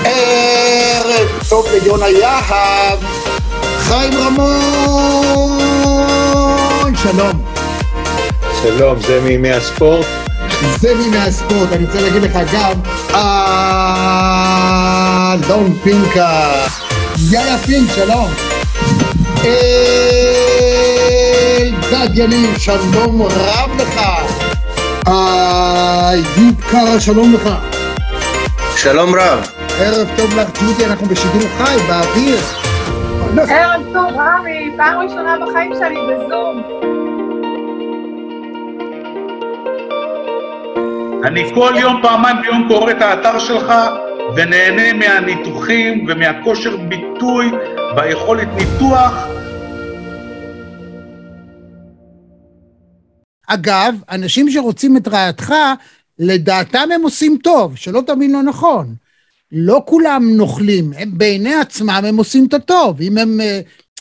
ערב 0.06 1.28
טוב 1.50 1.68
ליונה 1.72 2.10
יהב. 2.10 3.21
חיים 3.92 4.14
רמון, 4.18 5.62
שלום. 6.96 7.42
שלום, 8.64 9.00
זה 9.00 9.22
מימי 9.24 9.52
הספורט? 9.52 10.06
זה 10.80 10.96
מימי 10.96 11.18
הספורט, 11.18 11.72
אני 11.72 11.86
רוצה 11.86 12.02
להגיד 12.02 12.24
לך 12.24 12.40
גם, 12.54 12.72
אלון 15.34 15.78
פינקה. 15.84 16.52
יאיה 17.32 17.58
פינק, 17.58 17.92
שלום. 17.96 18.30
אלדד 21.92 22.10
יניב, 22.14 22.58
שלום 22.58 23.22
רב 23.22 23.70
לך. 23.78 24.02
איוב 25.08 26.62
קרא, 26.70 27.00
שלום 27.00 27.34
לך. 27.34 27.50
שלום 28.76 29.16
רב. 29.16 29.50
ערב 29.80 30.08
טוב 30.18 30.36
לך, 30.36 30.48
ג'ודי, 30.62 30.86
אנחנו 30.86 31.08
בשידור 31.08 31.42
חי, 31.58 31.76
באוויר. 31.88 32.38
ערב 33.40 33.82
טוב, 33.94 34.14
רמי, 34.18 34.72
פעם 34.78 35.00
ראשונה 35.00 35.36
בחיים 35.42 35.72
שלי 35.80 35.96
בזום. 36.08 36.64
אני 41.24 41.54
כל 41.54 41.74
יום, 41.80 42.02
פעמיים 42.02 42.38
ביום 42.42 42.68
קורא 42.68 42.92
את 42.92 43.02
האתר 43.02 43.40
שלך 43.40 43.74
ונהנה 44.36 44.94
מהניתוחים 44.94 46.06
ומהכושר 46.10 46.78
ביטוי 46.78 47.52
והיכולת 47.96 48.48
ניתוח. 48.56 49.28
אגב, 53.48 53.96
אנשים 54.10 54.50
שרוצים 54.50 54.98
את 54.98 55.08
רעתך, 55.08 55.54
לדעתם 56.20 56.90
הם 56.96 57.02
עושים 57.02 57.38
טוב, 57.44 57.76
שלא 57.76 58.02
תבין 58.08 58.32
לא 58.32 58.44
נכון. 58.44 58.96
לא 59.52 59.84
כולם 59.86 60.30
נוכלים, 60.36 60.94
הם 60.98 61.18
בעיני 61.18 61.56
עצמם 61.56 62.04
הם 62.08 62.18
עושים 62.18 62.46
את 62.46 62.54
הטוב. 62.54 63.02
אם 63.02 63.18
הם 63.18 63.40
uh, 63.40 63.44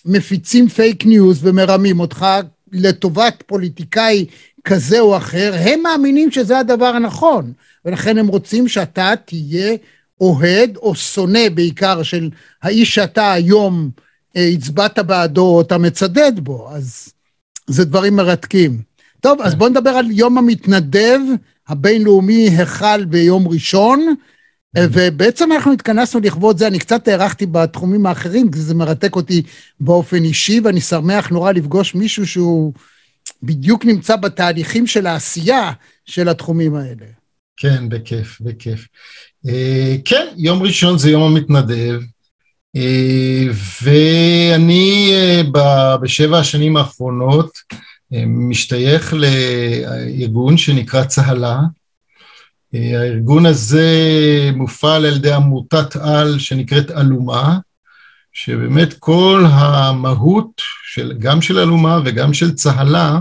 מפיצים 0.04 0.68
fake 0.68 1.06
news 1.06 1.40
ומרמים 1.42 2.00
אותך 2.00 2.26
לטובת 2.72 3.42
פוליטיקאי 3.46 4.26
כזה 4.64 5.00
או 5.00 5.16
אחר, 5.16 5.54
הם 5.58 5.82
מאמינים 5.82 6.30
שזה 6.30 6.58
הדבר 6.58 6.86
הנכון, 6.86 7.52
ולכן 7.84 8.18
הם 8.18 8.26
רוצים 8.26 8.68
שאתה 8.68 9.12
תהיה 9.24 9.76
אוהד 10.20 10.76
או 10.76 10.94
שונא 10.94 11.48
בעיקר 11.54 12.02
של 12.02 12.30
האיש 12.62 12.94
שאתה 12.94 13.32
היום 13.32 13.90
uh, 14.36 14.40
הצבעת 14.54 14.98
בעדו 14.98 15.44
או 15.44 15.60
אתה 15.60 15.78
מצדד 15.78 16.32
בו, 16.36 16.68
אז 16.72 17.12
זה 17.66 17.84
דברים 17.84 18.16
מרתקים. 18.16 18.82
טוב, 19.20 19.40
אז 19.42 19.54
בואו 19.54 19.70
נדבר 19.70 19.90
על 19.90 20.10
יום 20.10 20.38
המתנדב 20.38 21.18
הבינלאומי 21.68 22.48
החל 22.62 23.04
ביום 23.04 23.48
ראשון, 23.48 24.14
ובעצם 24.76 25.52
אנחנו 25.52 25.72
התכנסנו 25.72 26.20
לכבוד 26.20 26.58
זה, 26.58 26.66
אני 26.66 26.78
קצת 26.78 27.08
הארכתי 27.08 27.46
בתחומים 27.46 28.06
האחרים, 28.06 28.50
כי 28.50 28.58
זה 28.58 28.74
מרתק 28.74 29.16
אותי 29.16 29.42
באופן 29.80 30.24
אישי, 30.24 30.60
ואני 30.60 30.80
שמח 30.80 31.28
נורא 31.28 31.52
לפגוש 31.52 31.94
מישהו 31.94 32.26
שהוא 32.26 32.72
בדיוק 33.42 33.84
נמצא 33.84 34.16
בתהליכים 34.16 34.86
של 34.86 35.06
העשייה 35.06 35.72
של 36.06 36.28
התחומים 36.28 36.74
האלה. 36.74 37.06
כן, 37.56 37.88
בכיף, 37.88 38.40
בכיף. 38.40 38.86
אה, 39.48 39.96
כן, 40.04 40.26
יום 40.36 40.62
ראשון 40.62 40.98
זה 40.98 41.10
יום 41.10 41.22
המתנדב, 41.22 42.00
אה, 42.76 43.46
ואני 43.82 45.10
אה, 45.12 45.42
בשבע 46.02 46.38
השנים 46.38 46.76
האחרונות, 46.76 47.50
משתייך 48.26 49.14
לארגון 49.14 50.56
שנקרא 50.56 51.04
צהלה. 51.04 51.60
הארגון 52.72 53.46
הזה 53.46 53.90
מופעל 54.54 55.06
על 55.06 55.16
ידי 55.16 55.32
עמותת 55.32 55.96
על 55.96 56.38
שנקראת 56.38 56.90
אלומה, 56.90 57.58
שבאמת 58.32 58.94
כל 58.98 59.44
המהות 59.48 60.62
של, 60.92 61.12
גם 61.18 61.42
של 61.42 61.58
אלומה 61.58 61.98
וגם 62.04 62.34
של 62.34 62.54
צהלה 62.54 63.18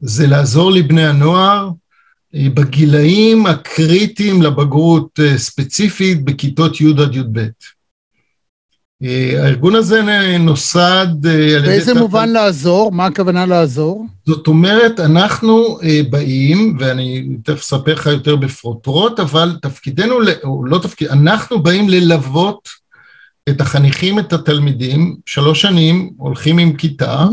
זה 0.00 0.26
לעזור 0.26 0.72
לבני 0.72 1.06
הנוער 1.06 1.70
בגילאים 2.34 3.46
הקריטיים 3.46 4.42
לבגרות 4.42 5.20
ספציפית 5.36 6.24
בכיתות 6.24 6.80
י' 6.80 7.02
עד 7.02 7.14
י"ב. 7.14 7.40
הארגון 9.02 9.74
הזה 9.74 10.02
נוסד 10.38 11.06
על 11.26 11.40
ידי... 11.40 11.66
באיזה 11.66 11.94
מובן 11.94 12.28
לעזור? 12.28 12.92
מה 12.92 13.06
הכוונה 13.06 13.46
לעזור? 13.46 14.06
זאת 14.26 14.46
אומרת, 14.46 15.00
אנחנו 15.00 15.78
באים, 16.10 16.76
ואני 16.80 17.28
תכף 17.44 17.60
אספר 17.60 17.94
לך 17.94 18.06
יותר 18.06 18.36
בפרוטרוט, 18.36 19.20
אבל 19.20 19.56
תפקידנו, 19.62 20.14
או 20.44 20.64
לא 20.66 20.78
תפקיד, 20.78 21.08
אנחנו 21.08 21.62
באים 21.62 21.88
ללוות 21.88 22.68
את 23.48 23.60
החניכים, 23.60 24.18
את 24.18 24.32
התלמידים, 24.32 25.16
שלוש 25.26 25.62
שנים 25.62 26.10
הולכים 26.16 26.58
עם 26.58 26.76
כיתה, 26.76 27.26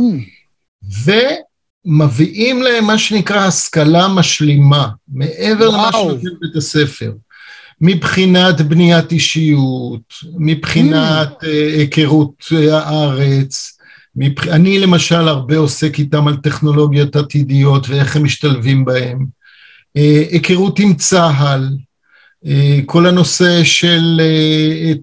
ומביאים 1.05 2.61
להם 2.61 2.85
מה 2.85 2.97
שנקרא 2.97 3.37
השכלה 3.37 4.07
משלימה, 4.07 4.89
מעבר 5.07 5.69
למה 5.69 5.89
שנותן 5.91 6.29
בית 6.41 6.55
הספר. 6.55 7.11
מבחינת 7.81 8.61
בניית 8.61 9.11
אישיות, 9.11 10.13
מבחינת 10.37 11.43
mm. 11.43 11.47
היכרות 11.47 12.45
הארץ, 12.71 13.77
מבח... 14.15 14.47
אני 14.47 14.79
למשל 14.79 15.27
הרבה 15.27 15.57
עוסק 15.57 15.99
איתם 15.99 16.27
על 16.27 16.35
טכנולוגיות 16.37 17.15
עתידיות 17.15 17.89
ואיך 17.89 18.15
הם 18.15 18.23
משתלבים 18.23 18.85
בהם, 18.85 19.25
היכרות 19.95 20.79
עם 20.79 20.93
צה"ל, 20.93 21.69
כל 22.85 23.07
הנושא 23.07 23.63
של 23.63 24.21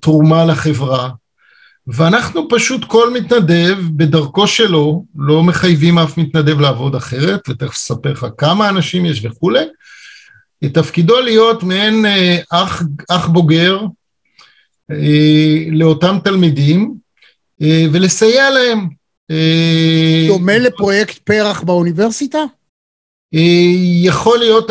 תרומה 0.01 0.45
לחברה, 0.45 1.11
ואנחנו 1.87 2.49
פשוט 2.51 2.85
כל 2.85 3.13
מתנדב 3.15 3.77
בדרכו 3.97 4.47
שלו, 4.47 5.05
לא 5.17 5.43
מחייבים 5.43 5.99
אף 5.99 6.19
מתנדב 6.19 6.61
לעבוד 6.61 6.95
אחרת, 6.95 7.49
ותכף 7.49 7.75
אספר 7.75 8.13
לך 8.13 8.27
כמה 8.39 8.69
אנשים 8.69 9.07
יש 9.07 9.25
וכולי, 9.25 9.65
תפקידו 10.65 11.21
להיות 11.21 11.63
מעין 11.63 12.05
אח, 12.51 12.83
אח 13.09 13.27
בוגר 13.27 13.81
לאותם 15.71 16.19
תלמידים 16.25 16.95
ולסייע 17.61 18.51
להם. 18.51 18.89
דומה 20.29 20.59
לפרויקט 20.59 21.19
פרח 21.19 21.63
באוניברסיטה? 21.63 22.39
יכול 24.03 24.39
להיות, 24.39 24.71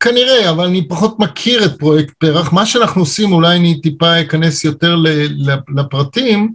כנראה, 0.00 0.50
אבל 0.50 0.64
אני 0.64 0.88
פחות 0.88 1.18
מכיר 1.18 1.64
את 1.64 1.78
פרויקט 1.78 2.14
פרח. 2.18 2.52
מה 2.52 2.66
שאנחנו 2.66 3.00
עושים, 3.00 3.32
אולי 3.32 3.56
אני 3.56 3.80
טיפה 3.80 4.20
אכנס 4.20 4.64
יותר 4.64 4.96
לפרטים, 5.76 6.54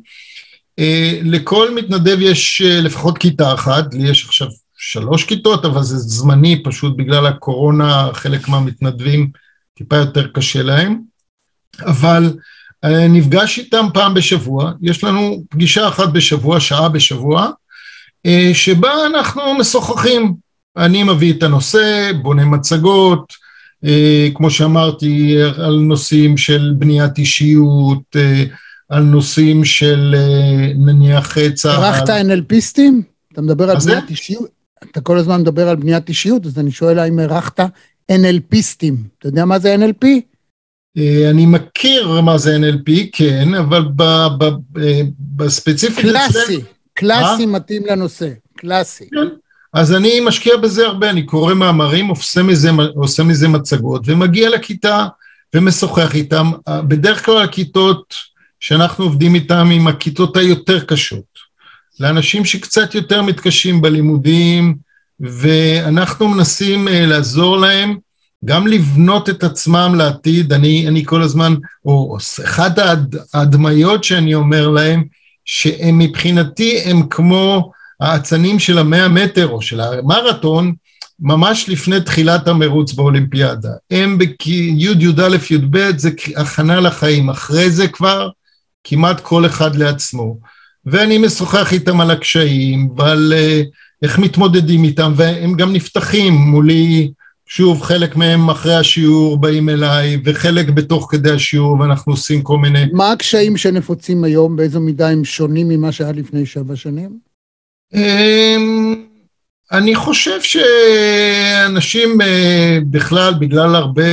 לכל 1.23 1.75
מתנדב 1.75 2.17
יש 2.21 2.61
לפחות 2.65 3.17
כיתה 3.17 3.53
אחת, 3.53 3.93
לי 3.93 4.09
יש 4.09 4.25
עכשיו 4.25 4.47
שלוש 4.77 5.23
כיתות, 5.23 5.65
אבל 5.65 5.83
זה 5.83 5.97
זמני 5.97 6.63
פשוט 6.63 6.97
בגלל 6.97 7.25
הקורונה, 7.25 8.09
חלק 8.13 8.47
מהמתנדבים 8.47 9.29
טיפה 9.77 9.95
יותר 9.95 10.27
קשה 10.27 10.63
להם, 10.63 10.99
אבל 11.81 12.33
נפגש 13.09 13.59
איתם 13.59 13.85
פעם 13.93 14.13
בשבוע, 14.13 14.71
יש 14.81 15.03
לנו 15.03 15.43
פגישה 15.49 15.87
אחת 15.87 16.09
בשבוע, 16.09 16.59
שעה 16.59 16.89
בשבוע, 16.89 17.49
שבה 18.53 18.91
אנחנו 19.05 19.53
משוחחים, 19.53 20.33
אני 20.77 21.03
מביא 21.03 21.33
את 21.33 21.43
הנושא, 21.43 22.11
בונה 22.21 22.45
מצגות, 22.45 23.33
כמו 24.33 24.49
שאמרתי, 24.49 25.37
על 25.57 25.75
נושאים 25.75 26.37
של 26.37 26.73
בניית 26.77 27.17
אישיות, 27.17 28.15
על 28.89 29.03
נושאים 29.03 29.65
של 29.65 30.15
אה, 30.17 30.71
נניח 30.75 31.37
צה"ל. 31.53 31.83
ערכת 31.83 32.09
NLPיסטים? 32.09 32.93
אתה 33.33 33.41
מדבר 33.41 33.69
על? 33.69 33.77
בניית 33.85 34.09
אישיות? 34.09 34.56
אתה 34.91 35.01
כל 35.01 35.17
הזמן 35.17 35.41
מדבר 35.41 35.69
על 35.69 35.75
בניית 35.75 36.09
אישיות, 36.09 36.45
אז 36.45 36.59
אני 36.59 36.71
שואל 36.71 36.99
האם 36.99 37.19
ערכת 37.19 37.59
NLPיסטים. 38.11 38.93
אתה 39.19 39.27
יודע 39.27 39.45
מה 39.45 39.59
זה 39.59 39.75
NLP? 39.75 40.07
אה, 40.97 41.29
אני 41.29 41.45
מכיר 41.45 42.21
מה 42.21 42.37
זה 42.37 42.57
NLP, 42.57 42.91
כן, 43.11 43.53
אבל 43.53 43.81
ב- 43.95 44.27
ב- 44.37 44.79
אה, 44.79 45.01
בספציפית 45.19 46.05
קלאסי, 46.05 46.61
קלאסי 46.93 47.41
אה? 47.41 47.47
מתאים 47.47 47.85
לנושא, 47.85 48.29
קלאסי. 48.57 49.09
כן. 49.09 49.27
אז 49.73 49.93
אני 49.93 50.19
משקיע 50.19 50.57
בזה 50.57 50.85
הרבה, 50.85 51.09
אני 51.09 51.25
קורא 51.25 51.53
מאמרים, 51.53 52.07
עושה 52.07 52.43
מזה, 52.43 52.69
עושה 52.95 53.23
מזה 53.23 53.47
מצגות, 53.47 54.01
ומגיע 54.05 54.49
לכיתה 54.49 55.07
ומשוחח 55.55 56.15
איתם. 56.15 56.51
בדרך 56.69 57.25
כלל 57.25 57.43
הכיתות 57.43 58.13
שאנחנו 58.59 59.03
עובדים 59.05 59.35
איתם 59.35 59.69
עם 59.71 59.87
הכיתות 59.87 60.37
היותר 60.37 60.79
קשות. 60.79 61.46
לאנשים 61.99 62.45
שקצת 62.45 62.95
יותר 62.95 63.21
מתקשים 63.21 63.81
בלימודים, 63.81 64.75
ואנחנו 65.19 66.27
מנסים 66.27 66.87
אה, 66.87 67.05
לעזור 67.05 67.57
להם 67.57 67.97
גם 68.45 68.67
לבנות 68.67 69.29
את 69.29 69.43
עצמם 69.43 69.95
לעתיד. 69.97 70.53
אני, 70.53 70.87
אני 70.87 71.05
כל 71.05 71.21
הזמן, 71.21 71.55
או 71.85 72.17
אחת 72.45 72.77
ההד, 72.77 73.15
ההדמיות 73.33 74.03
שאני 74.03 74.35
אומר 74.35 74.69
להם, 74.69 75.03
שהם 75.45 75.99
מבחינתי 75.99 76.79
הם 76.85 77.07
כמו 77.09 77.71
האצנים 77.99 78.59
של 78.59 78.77
המאה 78.77 79.07
מטר 79.07 79.47
או 79.47 79.61
של 79.61 79.79
המרתון, 79.81 80.73
ממש 81.19 81.69
לפני 81.69 82.01
תחילת 82.01 82.47
המרוץ 82.47 82.93
באולימפיאדה. 82.93 83.69
הם 83.91 84.17
בכי 84.17 84.73
י' 84.77 84.91
י"א 84.99 85.37
י"ב 85.49 85.97
זה 85.97 86.09
הכנה 86.35 86.79
לחיים, 86.79 87.29
אחרי 87.29 87.71
זה 87.71 87.87
כבר 87.87 88.29
כמעט 88.83 89.19
כל 89.19 89.45
אחד 89.45 89.75
לעצמו. 89.75 90.37
ואני 90.91 91.17
משוחח 91.17 91.73
איתם 91.73 92.01
על 92.01 92.11
הקשיים 92.11 92.89
ועל 92.97 93.33
uh, 93.35 93.65
איך 94.03 94.19
מתמודדים 94.19 94.83
איתם, 94.83 95.13
והם 95.15 95.53
גם 95.53 95.73
נפתחים 95.73 96.33
מולי, 96.33 97.11
שוב, 97.47 97.81
חלק 97.81 98.15
מהם 98.15 98.49
אחרי 98.49 98.75
השיעור 98.75 99.37
באים 99.37 99.69
אליי, 99.69 100.17
וחלק 100.25 100.69
בתוך 100.69 101.07
כדי 101.11 101.31
השיעור, 101.31 101.79
ואנחנו 101.79 102.13
עושים 102.13 102.41
כל 102.41 102.57
מיני... 102.57 102.85
מה 102.93 103.11
הקשיים 103.11 103.57
שנפוצים 103.57 104.23
היום? 104.23 104.55
באיזו 104.55 104.79
מידה 104.79 105.09
הם 105.09 105.25
שונים 105.25 105.69
ממה 105.69 105.91
שהיה 105.91 106.11
לפני 106.11 106.45
שבע 106.45 106.75
שנים? 106.75 107.17
אמ, 107.93 108.95
אני 109.71 109.95
חושב 109.95 110.41
שאנשים 110.41 112.21
אה, 112.21 112.77
בכלל, 112.89 113.33
בגלל 113.39 113.75
הרבה 113.75 114.03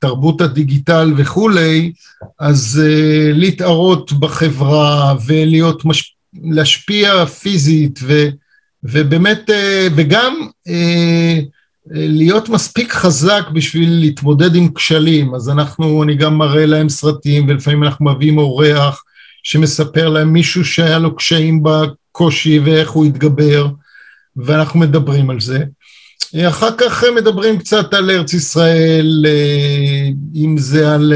תרבות 0.00 0.40
הדיגיטל 0.40 1.12
וכולי, 1.16 1.92
אז 2.40 2.82
אה, 2.84 3.32
להתערות 3.32 4.12
בחברה 4.12 5.14
ולהיות, 5.26 5.84
מש... 5.84 6.15
להשפיע 6.44 7.26
פיזית 7.26 7.98
ו... 8.02 8.28
ובאמת, 8.84 9.50
אה, 9.50 9.88
וגם 9.96 10.48
להיות 11.90 12.48
מספיק 12.48 12.92
חזק 12.92 13.42
בשביל 13.52 13.90
להתמודד 14.00 14.54
עם 14.54 14.74
כשלים. 14.74 15.34
אז 15.34 15.48
אנחנו, 15.48 16.02
אני 16.02 16.14
גם 16.14 16.38
מראה 16.38 16.66
להם 16.66 16.88
סרטים, 16.88 17.48
ולפעמים 17.48 17.84
אנחנו 17.84 18.04
מביאים 18.04 18.38
אורח 18.38 19.02
שמספר 19.42 20.08
להם 20.08 20.32
מישהו 20.32 20.64
שהיה 20.64 20.98
לו 20.98 21.16
קשיים 21.16 21.62
בקושי 21.62 22.58
ואיך 22.58 22.90
הוא 22.90 23.06
התגבר. 23.06 23.68
ואנחנו 24.36 24.80
מדברים 24.80 25.30
על 25.30 25.40
זה. 25.40 25.58
אחר 26.48 26.76
כך 26.78 27.04
מדברים 27.16 27.58
קצת 27.58 27.94
על 27.94 28.10
ארץ 28.10 28.32
ישראל, 28.32 29.26
אם 30.34 30.58
זה 30.58 30.94
על 30.94 31.12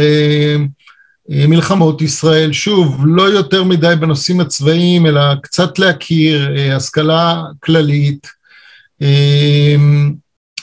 מלחמות 1.31 2.03
ישראל, 2.03 2.53
שוב, 2.53 3.03
לא 3.05 3.23
יותר 3.23 3.65
מדי 3.65 3.95
בנושאים 4.01 4.41
הצבאיים, 4.41 5.07
אלא 5.07 5.21
קצת 5.43 5.79
להכיר, 5.79 6.51
השכלה 6.77 7.43
כללית, 7.61 8.27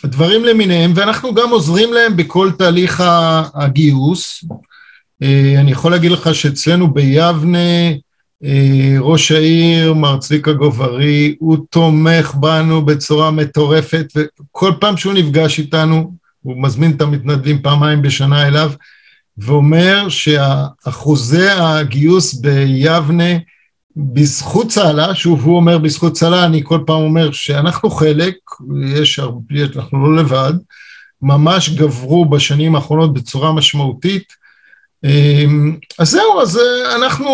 דברים 0.06 0.46
למיניהם, 0.46 0.92
ואנחנו 0.96 1.34
גם 1.34 1.50
עוזרים 1.50 1.94
להם 1.94 2.18
בכל 2.18 2.52
תהליך 2.58 3.04
הגיוס. 3.54 4.44
אני 5.58 5.72
יכול 5.72 5.92
להגיד 5.92 6.12
לך 6.12 6.36
שאצלנו 6.36 6.94
ביבנה, 6.94 7.92
ראש 9.00 9.32
העיר, 9.32 9.94
מר 9.94 10.18
צביקה 10.18 10.54
גוברי, 10.54 11.36
הוא 11.40 11.58
תומך 11.70 12.34
בנו 12.40 12.86
בצורה 12.86 13.32
מטורפת, 13.32 14.06
וכל 14.16 14.72
פעם 14.80 14.98
שהוא 14.98 15.14
נפגש 15.14 15.60
איתנו, 15.60 16.14
הוא 16.42 16.64
מזמין 16.64 16.92
את 16.92 17.02
המתנדבים 17.02 17.62
פעמיים 17.62 18.02
בשנה 18.02 18.48
אליו, 18.48 18.72
ואומר 19.38 20.08
שאחוזי 20.10 21.50
הגיוס 21.50 22.34
ביבנה, 22.34 23.38
בזכות 23.96 24.68
צהלה, 24.68 25.16
שוב 25.16 25.44
הוא 25.44 25.56
אומר 25.56 25.78
בזכות 25.78 26.14
צהלה, 26.14 26.46
אני 26.46 26.62
כל 26.64 26.80
פעם 26.86 27.02
אומר 27.02 27.32
שאנחנו 27.32 27.90
חלק, 27.90 28.36
יש 28.86 29.20
הרבה, 29.20 29.56
אנחנו 29.76 30.10
לא 30.10 30.22
לבד, 30.22 30.54
ממש 31.22 31.70
גברו 31.70 32.26
בשנים 32.26 32.76
האחרונות 32.76 33.14
בצורה 33.14 33.54
משמעותית, 33.54 34.24
אז 36.00 36.10
זהו, 36.10 36.42
אז 36.42 36.60
אנחנו 36.96 37.30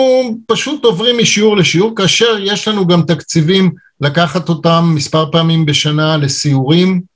פשוט 0.48 0.86
עוברים 0.86 1.18
משיעור 1.18 1.58
לשיעור, 1.58 1.96
כאשר 1.96 2.38
יש 2.40 2.68
לנו 2.68 2.88
גם 2.88 3.02
תקציבים 3.02 3.72
לקחת 4.02 4.50
אותם 4.50 4.92
מספר 4.96 5.32
פעמים 5.32 5.66
בשנה 5.66 6.18
לסיורים. 6.18 7.13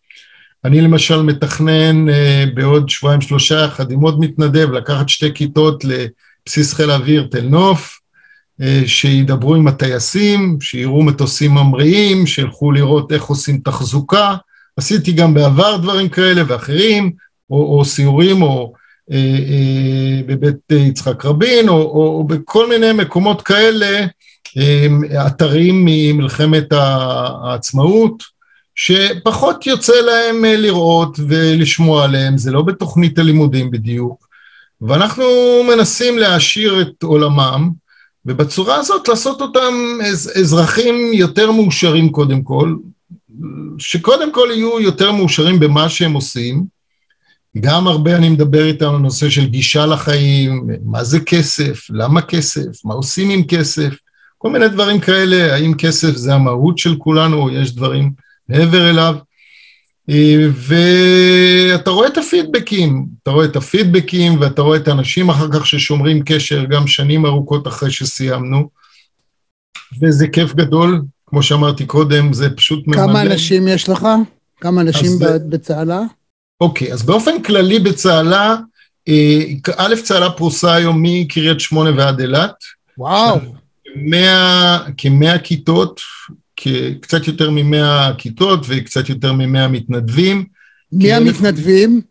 אני 0.65 0.81
למשל 0.81 1.21
מתכנן 1.21 2.05
בעוד 2.53 2.89
שבועיים 2.89 3.21
שלושה 3.21 3.55
יחד 3.55 3.91
עם 3.91 4.01
עוד 4.01 4.19
מתנדב 4.19 4.71
לקחת 4.71 5.09
שתי 5.09 5.33
כיתות 5.33 5.83
לבסיס 5.85 6.73
חיל 6.73 6.89
האוויר 6.89 7.27
תל 7.31 7.41
נוף, 7.41 7.99
שידברו 8.85 9.55
עם 9.55 9.67
הטייסים, 9.67 10.57
שיראו 10.61 11.03
מטוסים 11.03 11.51
ממריאים, 11.51 12.27
שילכו 12.27 12.71
לראות 12.71 13.11
איך 13.11 13.23
עושים 13.23 13.57
תחזוקה. 13.57 14.35
עשיתי 14.77 15.11
גם 15.11 15.33
בעבר 15.33 15.77
דברים 15.77 16.09
כאלה 16.09 16.43
ואחרים, 16.47 17.11
או, 17.49 17.77
או 17.77 17.85
סיורים 17.85 18.41
או 18.41 18.73
בבית 20.25 20.71
יצחק 20.71 21.25
רבין, 21.25 21.69
או, 21.69 21.73
או, 21.73 22.17
או 22.17 22.23
בכל 22.23 22.69
מיני 22.69 22.91
מקומות 22.93 23.41
כאלה, 23.41 24.05
אתרים 25.27 25.85
ממלחמת 25.85 26.73
העצמאות, 26.73 28.36
שפחות 28.79 29.67
יוצא 29.67 29.93
להם 29.93 30.45
לראות 30.45 31.19
ולשמוע 31.27 32.03
עליהם, 32.03 32.37
זה 32.37 32.51
לא 32.51 32.61
בתוכנית 32.61 33.19
הלימודים 33.19 33.71
בדיוק, 33.71 34.27
ואנחנו 34.81 35.25
מנסים 35.69 36.17
להעשיר 36.17 36.81
את 36.81 37.03
עולמם, 37.03 37.71
ובצורה 38.25 38.75
הזאת 38.75 39.07
לעשות 39.07 39.41
אותם 39.41 39.73
אזרחים 40.35 40.95
יותר 41.13 41.51
מאושרים 41.51 42.09
קודם 42.09 42.41
כל, 42.41 42.75
שקודם 43.77 44.33
כל 44.33 44.49
יהיו 44.51 44.79
יותר 44.79 45.11
מאושרים 45.11 45.59
במה 45.59 45.89
שהם 45.89 46.13
עושים, 46.13 46.65
גם 47.59 47.87
הרבה 47.87 48.15
אני 48.15 48.29
מדבר 48.29 48.65
איתם 48.65 48.89
על 48.89 48.97
נושא 48.97 49.29
של 49.29 49.45
גישה 49.47 49.85
לחיים, 49.85 50.69
מה 50.85 51.03
זה 51.03 51.19
כסף, 51.19 51.87
למה 51.89 52.21
כסף, 52.21 52.85
מה 52.85 52.93
עושים 52.93 53.29
עם 53.29 53.43
כסף, 53.43 53.93
כל 54.37 54.49
מיני 54.49 54.69
דברים 54.69 54.99
כאלה, 54.99 55.53
האם 55.53 55.73
כסף 55.73 56.15
זה 56.15 56.33
המהות 56.33 56.77
של 56.77 56.95
כולנו 56.95 57.41
או 57.41 57.49
יש 57.49 57.75
דברים 57.75 58.26
מעבר 58.49 58.89
אליו. 58.89 59.15
ואתה 60.53 61.89
רואה 61.89 62.07
את 62.07 62.17
הפידבקים, 62.17 63.05
אתה 63.23 63.31
רואה 63.31 63.45
את 63.45 63.55
הפידבקים 63.55 64.41
ואתה 64.41 64.61
רואה 64.61 64.77
את 64.77 64.87
האנשים 64.87 65.29
אחר 65.29 65.51
כך 65.51 65.67
ששומרים 65.67 66.23
קשר 66.25 66.63
גם 66.63 66.87
שנים 66.87 67.25
ארוכות 67.25 67.67
אחרי 67.67 67.91
שסיימנו, 67.91 68.69
וזה 70.01 70.27
כיף 70.27 70.53
גדול, 70.53 71.01
כמו 71.25 71.43
שאמרתי 71.43 71.85
קודם, 71.85 72.33
זה 72.33 72.49
פשוט 72.49 72.87
ממלא. 72.87 73.01
כמה 73.01 73.21
אנשים 73.21 73.67
יש 73.67 73.89
לך? 73.89 74.07
כמה 74.61 74.81
אנשים 74.81 75.11
בצהלה? 75.49 76.01
אוקיי, 76.61 76.93
אז 76.93 77.03
באופן 77.03 77.41
כללי 77.43 77.79
בצהלה, 77.79 78.55
א', 79.77 79.95
צהלה 80.03 80.29
פרוסה 80.29 80.73
היום 80.73 81.03
מקריית 81.03 81.59
שמונה 81.59 81.89
ועד 81.97 82.19
אילת. 82.19 82.53
וואו. 82.97 83.39
כמאה 84.97 85.37
כיתות, 85.43 86.01
קצת 87.01 87.27
יותר 87.27 87.49
ממאה 87.49 88.11
כיתות 88.17 88.65
וקצת 88.67 89.09
יותר 89.09 89.33
ממאה 89.33 89.67
מתנדבים. 89.67 90.45
מי 90.91 91.13
המתנדבים? 91.13 92.01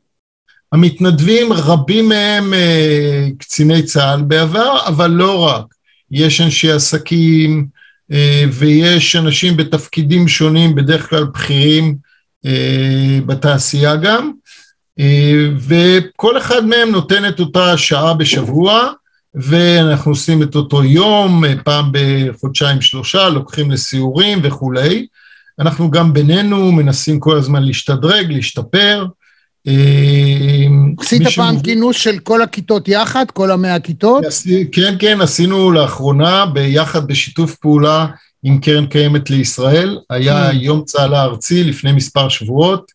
המתנדבים, 0.73 1.53
רבים 1.53 2.09
מהם 2.09 2.53
קציני 3.39 3.83
צה"ל 3.83 4.23
בעבר, 4.23 4.79
אבל 4.87 5.11
לא 5.11 5.39
רק. 5.39 5.65
יש 6.11 6.41
אנשי 6.41 6.71
עסקים 6.71 7.67
ויש 8.53 9.17
אנשים 9.17 9.57
בתפקידים 9.57 10.29
שונים, 10.29 10.75
בדרך 10.75 11.11
כלל 11.11 11.25
בכירים, 11.25 11.97
בתעשייה 13.27 13.97
גם, 13.97 14.33
וכל 15.69 16.39
אחד 16.39 16.67
מהם 16.67 16.91
נותן 16.91 17.29
את 17.29 17.41
אותה 17.41 17.77
שעה 17.77 18.15
בשבוע, 18.15 18.93
ואנחנו 19.37 20.11
עושים 20.11 20.43
את 20.43 20.55
אותו 20.55 20.85
יום, 20.85 21.45
פעם 21.65 21.91
בחודשיים 21.93 22.81
שלושה, 22.81 23.29
לוקחים 23.29 23.71
לסיורים 23.71 24.39
וכולי. 24.43 25.07
אנחנו 25.59 25.91
גם 25.91 26.13
בינינו 26.13 26.73
מנסים 26.73 27.21
כל 27.21 27.37
הזמן 27.37 27.63
להשתדרג, 27.63 28.33
להשתפר, 28.33 29.07
עשית 30.99 31.29
פעם 31.37 31.61
כינוס 31.61 31.97
של 31.97 32.19
כל 32.19 32.43
הכיתות 32.43 32.89
יחד, 32.89 33.25
כל 33.33 33.51
המאה 33.51 33.75
הכיתות? 33.75 34.25
כן, 34.73 34.95
כן, 34.99 35.21
עשינו 35.21 35.73
לאחרונה 35.73 36.47
ביחד 36.47 37.07
בשיתוף 37.07 37.55
פעולה 37.55 38.07
עם 38.43 38.59
קרן 38.59 38.87
קיימת 38.87 39.31
לישראל, 39.31 39.99
היה 40.11 40.51
יום 40.53 40.83
צהלה 40.85 41.23
ארצי 41.23 41.65
לפני 41.65 41.93
מספר 41.93 42.29
שבועות. 42.29 42.93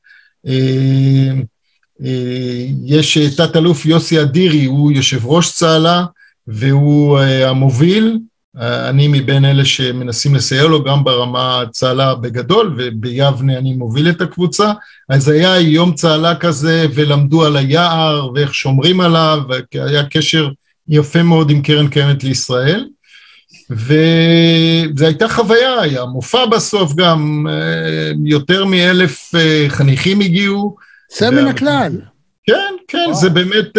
יש 2.86 3.18
תת 3.18 3.56
אלוף 3.56 3.86
יוסי 3.86 4.22
אדירי, 4.22 4.66
הוא 4.66 4.92
יושב 4.92 5.26
ראש 5.26 5.52
צהלה 5.52 6.04
והוא 6.48 7.20
המוביל, 7.20 8.18
אני 8.58 9.08
מבין 9.08 9.46
אלה 9.46 9.66
שמנסים 9.66 10.36
לסייע 10.36 10.64
לו 10.64 10.84
גם 10.84 11.04
ברמה 11.04 11.64
צהלה 11.72 12.16
בגדול 12.16 12.76
וביבנה 12.78 13.58
אני 13.58 13.74
מוביל 13.74 14.10
את 14.10 14.22
הקבוצה 14.22 14.72
אז 15.10 15.30
היה 15.30 15.60
יום 15.60 15.94
צהלה 15.94 16.36
כזה 16.36 16.86
ולמדו 16.94 17.46
על 17.46 17.58
היער 17.58 18.32
ואיך 18.34 18.56
שומרים 18.56 19.02
עליו 19.02 19.40
והיה 19.74 20.06
קשר 20.06 20.50
יפה 20.88 21.24
מאוד 21.24 21.50
עם 21.50 21.62
קרן 21.62 21.88
קיימת 21.88 22.24
לישראל 22.24 22.88
וזו 23.70 25.06
הייתה 25.06 25.30
חוויה, 25.30 25.82
היה 25.82 26.06
מופע 26.06 26.46
בסוף 26.46 26.94
גם, 26.96 27.48
יותר 28.26 28.66
מאלף 28.66 29.32
חניכים 29.68 30.22
הגיעו. 30.22 30.76
זה 31.18 31.32
מן 31.32 31.48
הכלל. 31.48 31.92
כן, 32.46 32.74
כן, 32.88 33.14
זה 33.14 33.30
באמת 33.30 33.78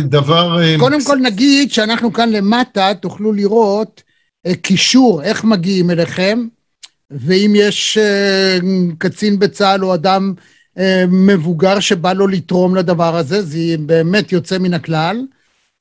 דבר... 0.00 0.58
קודם 0.78 1.04
כל 1.04 1.18
נגיד 1.22 1.72
שאנחנו 1.72 2.12
כאן 2.12 2.30
למטה, 2.30 2.92
תוכלו 3.00 3.32
לראות 3.32 4.02
קישור, 4.62 5.22
איך 5.22 5.44
מגיעים 5.44 5.90
אליכם, 5.90 6.46
ואם 7.10 7.52
יש 7.56 7.98
קצין 8.98 9.38
בצה"ל 9.38 9.84
או 9.84 9.94
אדם 9.94 10.34
מבוגר 11.08 11.80
שבא 11.80 12.12
לו 12.12 12.26
לתרום 12.26 12.76
לדבר 12.76 13.16
הזה, 13.16 13.42
זה 13.42 13.58
באמת 13.78 14.32
יוצא 14.32 14.58
מן 14.58 14.74
הכלל. 14.74 15.20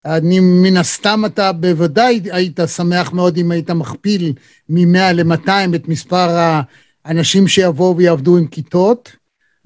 אני, 0.06 0.40
מן 0.40 0.78
הסתם 0.78 1.26
אתה 1.26 1.52
בוודאי 1.52 2.22
היית 2.32 2.60
שמח 2.76 3.14
מאוד 3.14 3.38
אם 3.38 3.52
היית 3.52 3.72
מכפיל 3.72 4.34
מ-100 4.70 5.14
ל-200 5.14 5.76
את 5.76 5.88
מספר 5.88 6.58
האנשים 7.06 7.48
שיבואו 7.48 7.98
ויעבדו 7.98 8.38
עם 8.38 8.48
כיתות. 8.48 9.12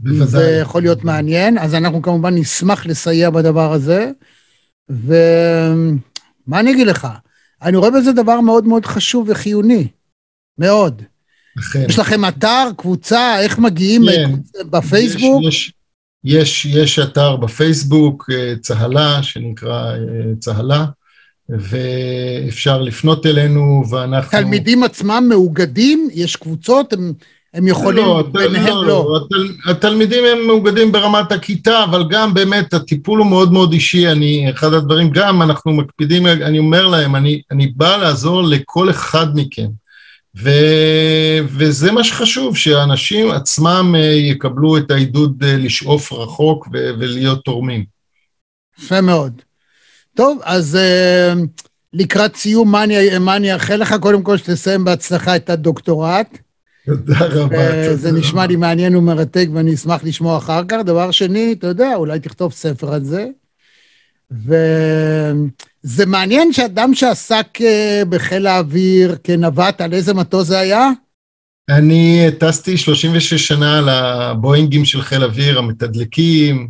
זה 0.05 0.59
יכול 0.61 0.81
להיות 0.81 1.03
מעניין, 1.03 1.57
אז 1.57 1.75
אנחנו 1.75 2.01
כמובן 2.01 2.35
נשמח 2.35 2.85
לסייע 2.85 3.29
בדבר 3.29 3.73
הזה. 3.73 4.11
ומה 4.89 6.59
אני 6.59 6.71
אגיד 6.71 6.87
לך? 6.87 7.07
אני 7.61 7.77
רואה 7.77 7.91
בזה 7.91 8.11
דבר 8.11 8.41
מאוד 8.41 8.65
מאוד 8.65 8.85
חשוב 8.85 9.25
וחיוני, 9.29 9.87
מאוד. 10.57 11.01
אכן. 11.59 11.85
יש 11.89 11.99
לכם 11.99 12.25
אתר, 12.27 12.69
קבוצה, 12.77 13.39
איך 13.39 13.59
מגיעים 13.59 14.01
כן. 14.05 14.31
בפייסבוק? 14.69 15.43
יש, 15.43 15.73
יש, 16.23 16.65
יש 16.65 16.99
אתר 16.99 17.35
בפייסבוק, 17.35 18.29
צהלה, 18.61 19.23
שנקרא 19.23 19.93
צהלה, 20.39 20.85
ואפשר 21.49 22.81
לפנות 22.81 23.25
אלינו, 23.25 23.83
ואנחנו... 23.89 24.31
תלמידים 24.31 24.83
עצמם 24.83 25.25
מאוגדים? 25.29 26.09
יש 26.13 26.35
קבוצות? 26.35 26.93
הם, 26.93 27.13
הם 27.53 27.67
יכולים 27.67 28.05
לא, 28.05 28.23
ביניהם 28.31 28.65
לא, 28.65 28.87
לא. 28.87 29.21
התל, 29.25 29.71
התלמידים 29.71 30.23
הם 30.25 30.47
מאוגדים 30.47 30.91
ברמת 30.91 31.31
הכיתה, 31.31 31.83
אבל 31.83 32.03
גם 32.09 32.33
באמת 32.33 32.73
הטיפול 32.73 33.19
הוא 33.19 33.27
מאוד 33.27 33.53
מאוד 33.53 33.73
אישי, 33.73 34.11
אני, 34.11 34.49
אחד 34.49 34.73
הדברים, 34.73 35.09
גם 35.09 35.41
אנחנו 35.41 35.71
מקפידים, 35.71 36.27
אני 36.27 36.59
אומר 36.59 36.87
להם, 36.87 37.15
אני, 37.15 37.41
אני 37.51 37.67
בא 37.67 37.97
לעזור 37.97 38.43
לכל 38.43 38.89
אחד 38.89 39.27
מכם. 39.35 39.67
ו, 40.37 40.49
וזה 41.45 41.91
מה 41.91 42.03
שחשוב, 42.03 42.57
שאנשים 42.57 43.31
עצמם 43.31 43.95
יקבלו 44.31 44.77
את 44.77 44.91
העידוד 44.91 45.43
לשאוף 45.43 46.13
רחוק 46.13 46.67
ו, 46.73 46.91
ולהיות 46.99 47.43
תורמים. 47.45 47.85
יפה 48.79 49.01
מאוד. 49.01 49.41
טוב, 50.15 50.39
אז 50.43 50.77
לקראת 51.93 52.35
סיום, 52.35 52.71
מה 52.71 52.83
אני, 52.83 53.17
מה 53.19 53.35
אני 53.35 53.53
אאחל 53.53 53.75
לך? 53.75 53.95
קודם 54.01 54.23
כל 54.23 54.37
שתסיים 54.37 54.83
בהצלחה 54.83 55.35
את 55.35 55.49
הדוקטורט. 55.49 56.37
תודה 56.89 57.25
רבה. 57.25 57.95
זה 57.95 58.11
נשמע 58.11 58.45
לי 58.45 58.55
מעניין 58.55 58.95
ומרתק 58.95 59.47
ואני 59.53 59.73
אשמח 59.73 60.03
לשמוע 60.03 60.37
אחר 60.37 60.61
כך. 60.67 60.77
דבר 60.85 61.11
שני, 61.11 61.55
אתה 61.59 61.67
יודע, 61.67 61.95
אולי 61.95 62.19
תכתוב 62.19 62.53
ספר 62.53 62.93
על 62.93 63.03
זה. 63.03 63.25
וזה 64.31 66.05
מעניין 66.05 66.53
שאדם 66.53 66.93
שעסק 66.93 67.47
בחיל 68.09 68.47
האוויר 68.47 69.15
כנווט, 69.23 69.81
על 69.81 69.93
איזה 69.93 70.13
מטוס 70.13 70.47
זה 70.47 70.59
היה? 70.59 70.89
אני 71.69 72.25
טסתי 72.39 72.77
36 72.77 73.33
שנה 73.47 73.77
על 73.77 73.89
הבואינגים 73.89 74.85
של 74.85 75.01
חיל 75.01 75.23
אוויר, 75.23 75.59
המתדלקים, 75.59 76.67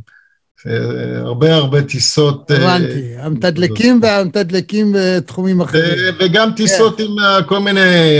הרבה 1.23 1.55
הרבה 1.55 1.81
טיסות. 1.81 2.51
הבנתי, 2.51 3.15
המתדלקים 3.17 3.99
והמתדלקים 4.03 4.95
בתחומים 4.95 5.61
אחרים. 5.61 6.15
וגם 6.19 6.51
טיסות 6.55 6.99
עם 6.99 7.15
כל 7.47 7.59
מיני 7.59 8.19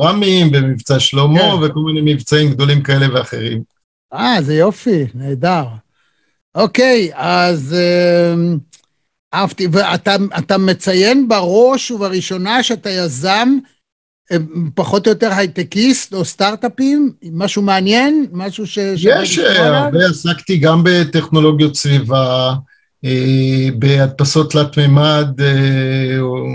רמים 0.00 0.50
במבצע 0.52 1.00
שלמה 1.00 1.54
וכל 1.54 1.80
מיני 1.80 2.14
מבצעים 2.14 2.50
גדולים 2.50 2.82
כאלה 2.82 3.06
ואחרים. 3.14 3.62
אה, 4.14 4.36
זה 4.42 4.54
יופי, 4.54 5.06
נהדר. 5.14 5.64
אוקיי, 6.54 7.10
אז 7.14 7.76
אהבתי, 9.34 9.68
ואתה 9.72 10.58
מציין 10.58 11.28
בראש 11.28 11.90
ובראשונה 11.90 12.62
שאתה 12.62 12.90
יזם 12.90 13.48
פחות 14.74 15.06
או 15.06 15.12
יותר 15.12 15.32
הייטקיסט 15.32 16.14
או 16.14 16.24
סטארט-אפים, 16.24 17.12
משהו 17.32 17.62
מעניין, 17.62 18.26
משהו 18.32 18.66
ש... 18.66 18.78
יש, 18.78 19.38
הרבה 19.38 20.06
עסקתי 20.10 20.56
גם 20.56 20.82
בטכנולוגיות 20.84 21.76
סביבה, 21.76 22.54
בהדפסות 23.78 24.52
תלת 24.52 24.76
מימד, 24.76 25.40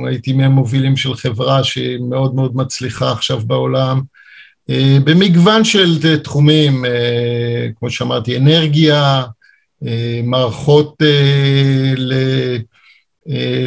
הייתי 0.07 0.33
מהמובילים 0.33 0.97
של 0.97 1.15
חברה 1.15 1.63
שהיא 1.63 1.99
מאוד 2.09 2.35
מאוד 2.35 2.55
מצליחה 2.55 3.11
עכשיו 3.11 3.39
בעולם, 3.39 4.01
במגוון 5.03 5.63
של 5.63 6.17
תחומים, 6.23 6.85
כמו 7.79 7.89
שאמרתי, 7.89 8.37
אנרגיה, 8.37 9.23
מערכות 10.23 10.95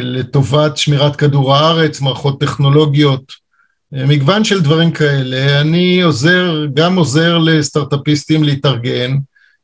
לטובת 0.01 0.77
שמירת 0.77 1.15
כדור 1.15 1.55
הארץ, 1.55 2.01
מערכות 2.01 2.39
טכנולוגיות, 2.39 3.46
מגוון 3.91 4.43
של 4.43 4.61
דברים 4.61 4.91
כאלה, 4.91 5.61
אני 5.61 6.01
עוזר, 6.01 6.65
גם 6.73 6.95
עוזר 6.95 7.37
לסטארט-אפיסטים 7.37 8.43
להתארגן 8.43 9.17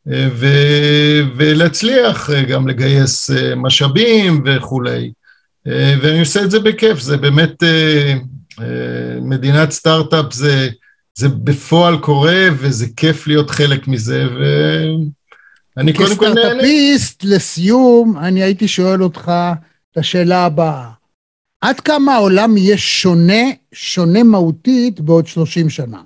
ו- 0.07 1.21
ולהצליח 1.36 2.30
גם 2.30 2.67
לגייס 2.67 3.30
משאבים 3.55 4.43
וכולי, 4.45 5.11
ואני 5.65 6.19
עושה 6.19 6.43
את 6.43 6.51
זה 6.51 6.59
בכיף, 6.59 6.99
זה 6.99 7.17
באמת 7.17 7.63
מדינת 9.21 9.71
סטארט-אפ, 9.71 10.34
זה, 10.34 10.69
זה 11.15 11.30
בפועל 11.30 11.97
קורה 11.97 12.47
וזה 12.57 12.86
כיף 12.95 13.28
להיות 13.28 13.49
חלק 13.49 13.88
מזה 13.88 14.26
ואני 15.78 15.93
קודם 15.93 16.15
כל 16.15 16.28
נהנה. 16.28 16.41
כסטארט-אפיסט, 16.41 17.24
לסיום, 17.24 18.17
אני 18.17 18.43
הייתי 18.43 18.67
שואל 18.67 19.03
אותך 19.03 19.32
את 19.91 19.97
השאלה 19.97 20.45
הבאה. 20.45 21.03
עד 21.64 21.80
כמה 21.80 22.14
העולם 22.14 22.57
יהיה 22.57 22.78
שונה, 22.78 23.43
שונה 23.74 24.24
מהותית 24.24 24.99
בעוד 24.99 25.28
30 25.28 25.70
שנה? 25.70 26.01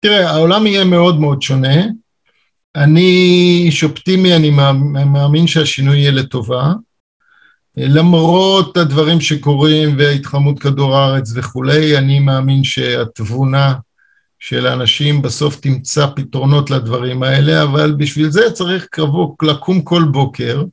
תראה, 0.00 0.30
העולם 0.30 0.66
יהיה 0.66 0.84
מאוד 0.84 1.20
מאוד 1.20 1.42
שונה. 1.42 1.76
אני 2.76 3.10
איש 3.66 3.84
אופטימי, 3.84 4.36
אני 4.36 4.50
מאמין 5.04 5.46
שהשינוי 5.46 5.98
יהיה 5.98 6.10
לטובה. 6.10 6.72
למרות 7.76 8.76
הדברים 8.76 9.20
שקורים 9.20 9.96
והתחממות 9.98 10.58
כדור 10.58 10.96
הארץ 10.96 11.32
וכולי, 11.34 11.98
אני 11.98 12.18
מאמין 12.18 12.64
שהתבונה 12.64 13.74
של 14.38 14.66
האנשים 14.66 15.22
בסוף 15.22 15.60
תמצא 15.60 16.06
פתרונות 16.16 16.70
לדברים 16.70 17.22
האלה, 17.22 17.62
אבל 17.62 17.92
בשביל 17.92 18.30
זה 18.30 18.50
צריך 18.52 18.86
לקום 19.42 19.82
כל 19.82 20.02
בוקר. 20.04 20.64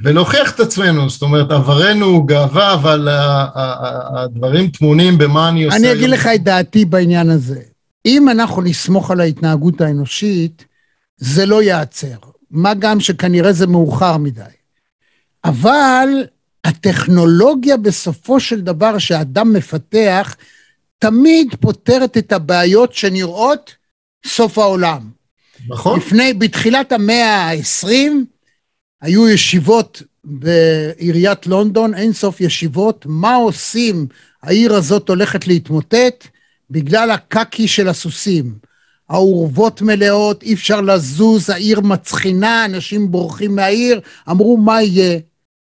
ולהוכיח 0.00 0.50
את 0.54 0.60
עצמנו, 0.60 1.10
זאת 1.10 1.22
אומרת, 1.22 1.50
עברנו 1.50 2.06
הוא 2.06 2.26
גאווה, 2.28 2.74
אבל 2.74 3.08
הדברים 4.16 4.70
טמונים 4.70 5.18
במה 5.18 5.48
אני 5.48 5.64
עושה. 5.64 5.76
אני 5.76 5.92
אגיד 5.92 6.10
לך 6.10 6.26
את 6.34 6.42
דעתי 6.42 6.84
בעניין 6.84 7.30
הזה. 7.30 7.60
אם 8.06 8.28
אנחנו 8.28 8.62
נסמוך 8.62 9.10
על 9.10 9.20
ההתנהגות 9.20 9.80
האנושית, 9.80 10.64
זה 11.16 11.46
לא 11.46 11.62
ייעצר. 11.62 12.16
מה 12.50 12.74
גם 12.74 13.00
שכנראה 13.00 13.52
זה 13.52 13.66
מאוחר 13.66 14.16
מדי. 14.16 14.42
אבל 15.44 16.08
הטכנולוגיה 16.64 17.76
בסופו 17.76 18.40
של 18.40 18.60
דבר 18.60 18.98
שאדם 18.98 19.52
מפתח, 19.52 20.36
תמיד 20.98 21.54
פותרת 21.60 22.16
את 22.18 22.32
הבעיות 22.32 22.94
שנראות 22.94 23.74
סוף 24.26 24.58
העולם. 24.58 25.10
נכון. 25.68 25.98
לפני, 25.98 26.34
בתחילת 26.34 26.92
המאה 26.92 27.50
ה-20, 27.50 27.88
היו 29.02 29.28
ישיבות 29.28 30.02
בעיריית 30.24 31.46
לונדון, 31.46 31.94
אין 31.94 32.12
סוף 32.12 32.40
ישיבות, 32.40 33.06
מה 33.08 33.34
עושים, 33.34 34.06
העיר 34.42 34.74
הזאת 34.74 35.08
הולכת 35.08 35.46
להתמוטט 35.46 36.26
בגלל 36.70 37.10
הקקי 37.10 37.68
של 37.68 37.88
הסוסים. 37.88 38.54
האורוות 39.08 39.82
מלאות, 39.82 40.42
אי 40.42 40.54
אפשר 40.54 40.80
לזוז, 40.80 41.50
העיר 41.50 41.80
מצחינה, 41.80 42.64
אנשים 42.64 43.10
בורחים 43.10 43.56
מהעיר, 43.56 44.00
אמרו 44.30 44.56
מה 44.56 44.82
יהיה? 44.82 45.18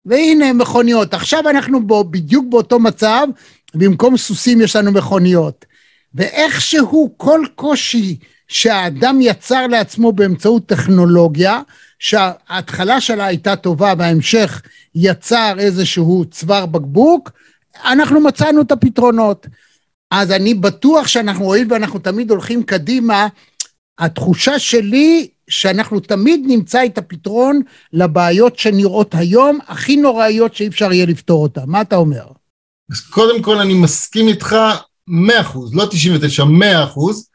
והנה 0.05 0.53
מכוניות. 0.53 1.13
עכשיו 1.13 1.49
אנחנו 1.49 1.87
בו, 1.87 2.03
בדיוק 2.03 2.45
באותו 2.49 2.79
מצב, 2.79 3.27
במקום 3.75 4.17
סוסים 4.17 4.61
יש 4.61 4.75
לנו 4.75 4.91
מכוניות. 4.91 5.65
ואיכשהו 6.15 7.13
כל 7.17 7.41
קושי 7.55 8.17
שהאדם 8.47 9.21
יצר 9.21 9.67
לעצמו 9.67 10.11
באמצעות 10.11 10.65
טכנולוגיה, 10.65 11.61
שההתחלה 12.03 13.01
שלה 13.01 13.25
הייתה 13.25 13.55
טובה 13.55 13.93
וההמשך 13.97 14.61
יצר 14.95 15.55
איזשהו 15.59 16.25
צוואר 16.31 16.65
בקבוק, 16.65 17.31
אנחנו 17.85 18.19
מצאנו 18.19 18.61
את 18.61 18.71
הפתרונות. 18.71 19.47
אז 20.11 20.31
אני 20.31 20.53
בטוח 20.53 21.07
שאנחנו, 21.07 21.45
הואיל 21.45 21.67
ואנחנו 21.69 21.99
תמיד 21.99 22.31
הולכים 22.31 22.63
קדימה, 22.63 23.27
התחושה 23.99 24.59
שלי 24.59 25.27
שאנחנו 25.49 25.99
תמיד 25.99 26.41
נמצא 26.47 26.85
את 26.85 26.97
הפתרון 26.97 27.61
לבעיות 27.93 28.59
שנראות 28.59 29.15
היום, 29.15 29.59
הכי 29.67 29.95
נוראיות 29.95 30.55
שאי 30.55 30.67
אפשר 30.67 30.93
יהיה 30.93 31.05
לפתור 31.05 31.43
אותן. 31.43 31.63
מה 31.67 31.81
אתה 31.81 31.95
אומר? 31.95 32.25
אז 32.91 32.99
קודם 32.99 33.41
כל 33.41 33.57
אני 33.57 33.73
מסכים 33.73 34.27
איתך 34.27 34.55
100 35.07 35.41
אחוז, 35.41 35.75
לא 35.75 35.85
99, 35.85 36.43
100 36.43 36.83
אחוז, 36.83 37.29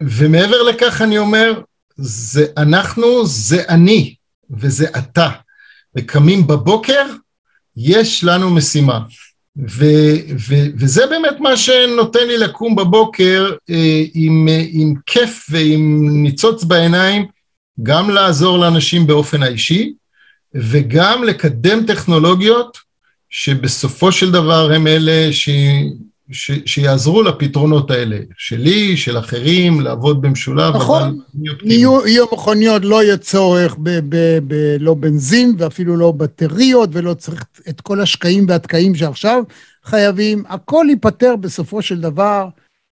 ומעבר 0.00 0.62
לכך 0.62 1.02
אני 1.02 1.18
אומר, 1.18 1.60
זה 2.00 2.46
אנחנו, 2.56 3.26
זה 3.26 3.62
אני, 3.68 4.14
וזה 4.50 4.86
אתה. 4.98 5.28
וקמים 5.96 6.46
בבוקר, 6.46 7.06
יש 7.76 8.24
לנו 8.24 8.50
משימה. 8.50 9.00
ו, 9.68 9.84
ו, 10.48 10.54
וזה 10.78 11.06
באמת 11.06 11.40
מה 11.40 11.56
שנותן 11.56 12.26
לי 12.26 12.38
לקום 12.38 12.76
בבוקר 12.76 13.50
אה, 13.70 14.02
עם, 14.14 14.48
אה, 14.48 14.64
עם 14.70 14.94
כיף 15.06 15.46
ועם 15.50 16.08
ניצוץ 16.22 16.64
בעיניים, 16.64 17.26
גם 17.82 18.10
לעזור 18.10 18.58
לאנשים 18.58 19.06
באופן 19.06 19.42
האישי, 19.42 19.92
וגם 20.54 21.24
לקדם 21.24 21.86
טכנולוגיות 21.86 22.78
שבסופו 23.30 24.12
של 24.12 24.30
דבר 24.30 24.72
הם 24.72 24.86
אלה 24.86 25.32
ש, 25.32 25.48
ש, 26.32 26.50
שיעזרו 26.66 27.22
לפתרונות 27.22 27.90
האלה, 27.90 28.18
שלי, 28.38 28.96
של 28.96 29.18
אחרים, 29.18 29.80
לעבוד 29.80 30.22
במשולב. 30.22 30.76
נכון, 30.76 31.20
יהיו, 31.64 32.06
יהיו 32.06 32.24
מכוניות, 32.32 32.84
לא 32.84 33.02
יהיה 33.02 33.16
צורך 33.16 33.76
בלא 34.44 34.94
בנזין 34.94 35.54
ואפילו 35.58 35.96
לא 35.96 36.12
בטריות, 36.12 36.90
ולא 36.92 37.14
צריך 37.14 37.44
את 37.68 37.80
כל 37.80 38.00
השקעים 38.00 38.46
והתקעים 38.48 38.94
שעכשיו 38.94 39.42
חייבים, 39.84 40.44
הכל 40.48 40.86
ייפתר 40.88 41.36
בסופו 41.36 41.82
של 41.82 42.00
דבר, 42.00 42.48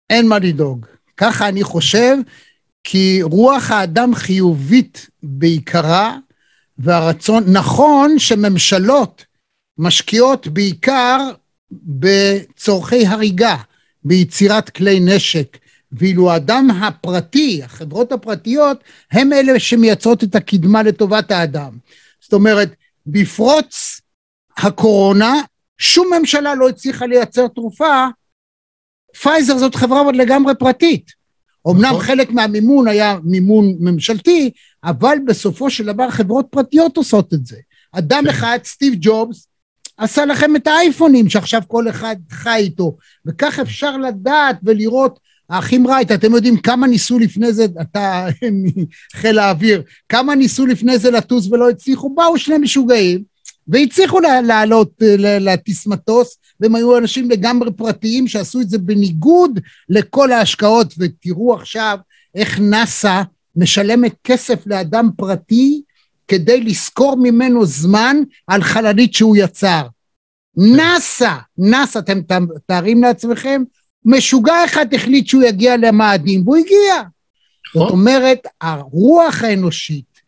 אין 0.09 0.27
מה 0.27 0.39
לדאוג. 0.39 0.85
ככה 1.17 1.49
אני 1.49 1.63
חושב, 1.63 2.17
כי 2.83 3.19
רוח 3.21 3.71
האדם 3.71 4.15
חיובית 4.15 5.09
בעיקרה, 5.23 6.17
והרצון, 6.77 7.43
נכון 7.47 8.19
שממשלות 8.19 9.25
משקיעות 9.77 10.47
בעיקר 10.47 11.29
בצורכי 11.83 13.07
הריגה, 13.07 13.55
ביצירת 14.03 14.69
כלי 14.69 14.99
נשק, 14.99 15.57
ואילו 15.91 16.31
האדם 16.31 16.71
הפרטי, 16.71 17.63
החברות 17.63 18.11
הפרטיות, 18.11 18.83
הם 19.11 19.33
אלה 19.33 19.59
שמייצרות 19.59 20.23
את 20.23 20.35
הקדמה 20.35 20.83
לטובת 20.83 21.31
האדם. 21.31 21.77
זאת 22.21 22.33
אומרת, 22.33 22.75
בפרוץ 23.05 24.01
הקורונה, 24.57 25.33
שום 25.77 26.13
ממשלה 26.19 26.55
לא 26.55 26.69
הצליחה 26.69 27.05
לייצר 27.05 27.47
תרופה, 27.47 28.05
פייזר 29.21 29.57
זאת 29.57 29.75
חברה 29.75 30.11
לגמרי 30.11 30.53
פרטית. 30.59 31.23
אמנם 31.69 31.85
נכון. 31.85 32.01
חלק 32.01 32.31
מהמימון 32.31 32.87
היה 32.87 33.17
מימון 33.23 33.75
ממשלתי, 33.79 34.51
אבל 34.83 35.17
בסופו 35.25 35.69
של 35.69 35.85
דבר 35.85 36.09
חברות 36.09 36.45
פרטיות 36.49 36.97
עושות 36.97 37.33
את 37.33 37.45
זה. 37.45 37.57
אדם 37.91 38.23
כן. 38.23 38.29
אחד, 38.29 38.59
סטיב 38.63 38.93
ג'ובס, 38.99 39.47
עשה 39.97 40.25
לכם 40.25 40.55
את 40.55 40.67
האייפונים 40.67 41.29
שעכשיו 41.29 41.61
כל 41.67 41.89
אחד 41.89 42.15
חי 42.31 42.55
איתו, 42.57 42.97
וכך 43.25 43.59
אפשר 43.59 43.97
לדעת 43.97 44.57
ולראות, 44.63 45.19
האחים 45.49 45.87
רייט, 45.87 46.11
אתם 46.11 46.33
יודעים 46.33 46.57
כמה 46.57 46.87
ניסו 46.87 47.19
לפני 47.19 47.53
זה, 47.53 47.65
אתה 47.81 48.27
מחיל 49.15 49.39
האוויר, 49.39 49.81
כמה 50.09 50.35
ניסו 50.35 50.65
לפני 50.65 50.97
זה 50.97 51.11
לטוס 51.11 51.47
ולא 51.51 51.69
הצליחו, 51.69 52.09
באו 52.09 52.37
שני 52.37 52.57
משוגעים, 52.57 53.23
והצליחו 53.67 54.19
לעלות, 54.19 54.91
להטיס 55.19 55.87
מטוס, 55.87 56.37
והם 56.59 56.75
היו 56.75 56.97
אנשים 56.97 57.31
לגמרי 57.31 57.71
פרטיים 57.71 58.27
שעשו 58.27 58.61
את 58.61 58.69
זה 58.69 58.77
בניגוד 58.77 59.59
לכל 59.89 60.31
ההשקעות, 60.31 60.93
ותראו 60.97 61.53
עכשיו 61.53 61.97
איך 62.35 62.59
נאס"א 62.59 63.21
משלמת 63.55 64.13
כסף 64.23 64.67
לאדם 64.67 65.09
פרטי 65.17 65.81
כדי 66.33 66.61
לשכור 66.61 67.17
ממנו 67.17 67.65
זמן 67.65 68.17
על 68.47 68.63
חללית 68.63 69.13
שהוא 69.13 69.35
יצר. 69.37 69.87
נאס"א, 70.57 71.35
נאס"א, 71.57 71.99
אתם 71.99 72.19
תארים 72.65 73.03
לעצמכם, 73.03 73.63
משוגע 74.05 74.65
אחד 74.65 74.93
החליט 74.93 75.27
שהוא 75.27 75.43
יגיע 75.43 75.77
למאדים, 75.77 76.41
והוא 76.43 76.57
הגיע. 76.57 76.95
זאת 77.73 77.83
נכון. 77.83 77.89
אומרת, 77.89 78.47
הרוח 78.61 79.43
האנושית, 79.43 80.21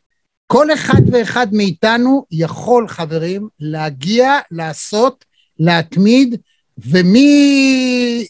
כל 0.47 0.74
אחד 0.74 1.01
ואחד 1.12 1.47
מאיתנו 1.51 2.26
יכול, 2.32 2.88
חברים, 2.88 3.47
להגיע, 3.60 4.39
לעשות, 4.51 5.26
להתמיד, 5.60 6.36
ומי, 6.78 8.28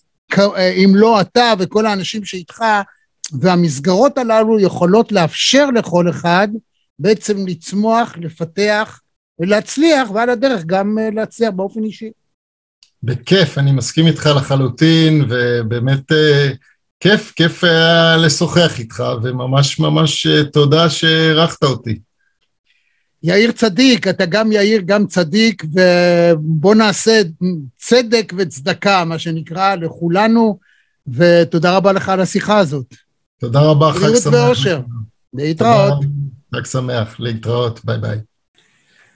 אם 0.57 0.91
לא 0.93 1.21
אתה 1.21 1.53
וכל 1.59 1.85
האנשים 1.85 2.25
שאיתך, 2.25 2.63
והמסגרות 3.39 4.17
הללו 4.17 4.59
יכולות 4.59 5.11
לאפשר 5.11 5.65
לכל 5.65 6.09
אחד 6.09 6.47
בעצם 6.99 7.47
לצמוח, 7.47 8.17
לפתח 8.17 9.01
ולהצליח, 9.39 10.11
ועל 10.11 10.29
הדרך 10.29 10.65
גם 10.65 10.97
אה, 10.99 11.09
להצליח 11.09 11.49
באופן 11.55 11.83
אישי. 11.83 12.11
בכיף, 13.03 13.57
אני 13.57 13.71
מסכים 13.71 14.07
איתך 14.07 14.29
לחלוטין, 14.37 15.25
ובאמת 15.29 16.11
אה, 16.11 16.49
כיף, 16.99 17.33
כיף 17.35 17.63
היה 17.63 18.17
לשוחח 18.17 18.79
איתך, 18.79 19.03
וממש 19.23 19.79
ממש 19.79 20.27
אה, 20.27 20.43
תודה 20.43 20.89
שאירחת 20.89 21.63
אותי. 21.63 21.99
יאיר 23.23 23.51
צדיק, 23.51 24.07
אתה 24.07 24.25
גם 24.25 24.51
יאיר, 24.51 24.81
גם 24.85 25.07
צדיק, 25.07 25.63
ובוא 25.73 26.75
נעשה 26.75 27.21
צדק 27.77 28.33
וצדקה, 28.37 29.05
מה 29.05 29.19
שנקרא, 29.19 29.75
לכולנו, 29.75 30.59
ותודה 31.07 31.77
רבה 31.77 31.91
לך 31.91 32.09
על 32.09 32.21
השיחה 32.21 32.57
הזאת. 32.57 32.95
תודה 33.39 33.59
רבה, 33.61 33.91
חג 33.93 33.99
שמח. 33.99 34.27
בריאות 34.27 34.47
ואושר. 34.47 34.81
להתראות. 35.33 36.05
חג 36.55 36.65
שמח, 36.65 37.15
להתראות, 37.19 37.85
ביי 37.85 37.97
ביי. 37.97 38.17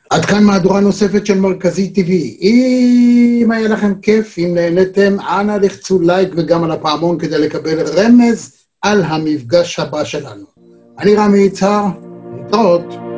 עד 0.10 0.26
כאן 0.26 0.44
מהדורה 0.44 0.80
נוספת 0.80 1.26
של 1.26 1.40
מרכזי 1.40 1.94
TV. 1.96 2.42
אם 2.42 3.52
היה 3.52 3.68
לכם 3.68 3.94
כיף, 4.02 4.36
אם 4.38 4.52
נהניתם, 4.54 5.20
אנא 5.20 5.52
לחצו 5.52 6.02
לייק 6.02 6.30
וגם 6.38 6.64
על 6.64 6.72
הפעמון 6.72 7.20
כדי 7.20 7.38
לקבל 7.38 7.80
רמז 7.88 8.56
על 8.82 9.04
המפגש 9.04 9.80
הבא 9.80 10.04
שלנו. 10.04 10.46
אני 11.00 11.16
רמי 11.16 11.40
יצהר, 11.40 11.86
להתראות. 12.38 13.09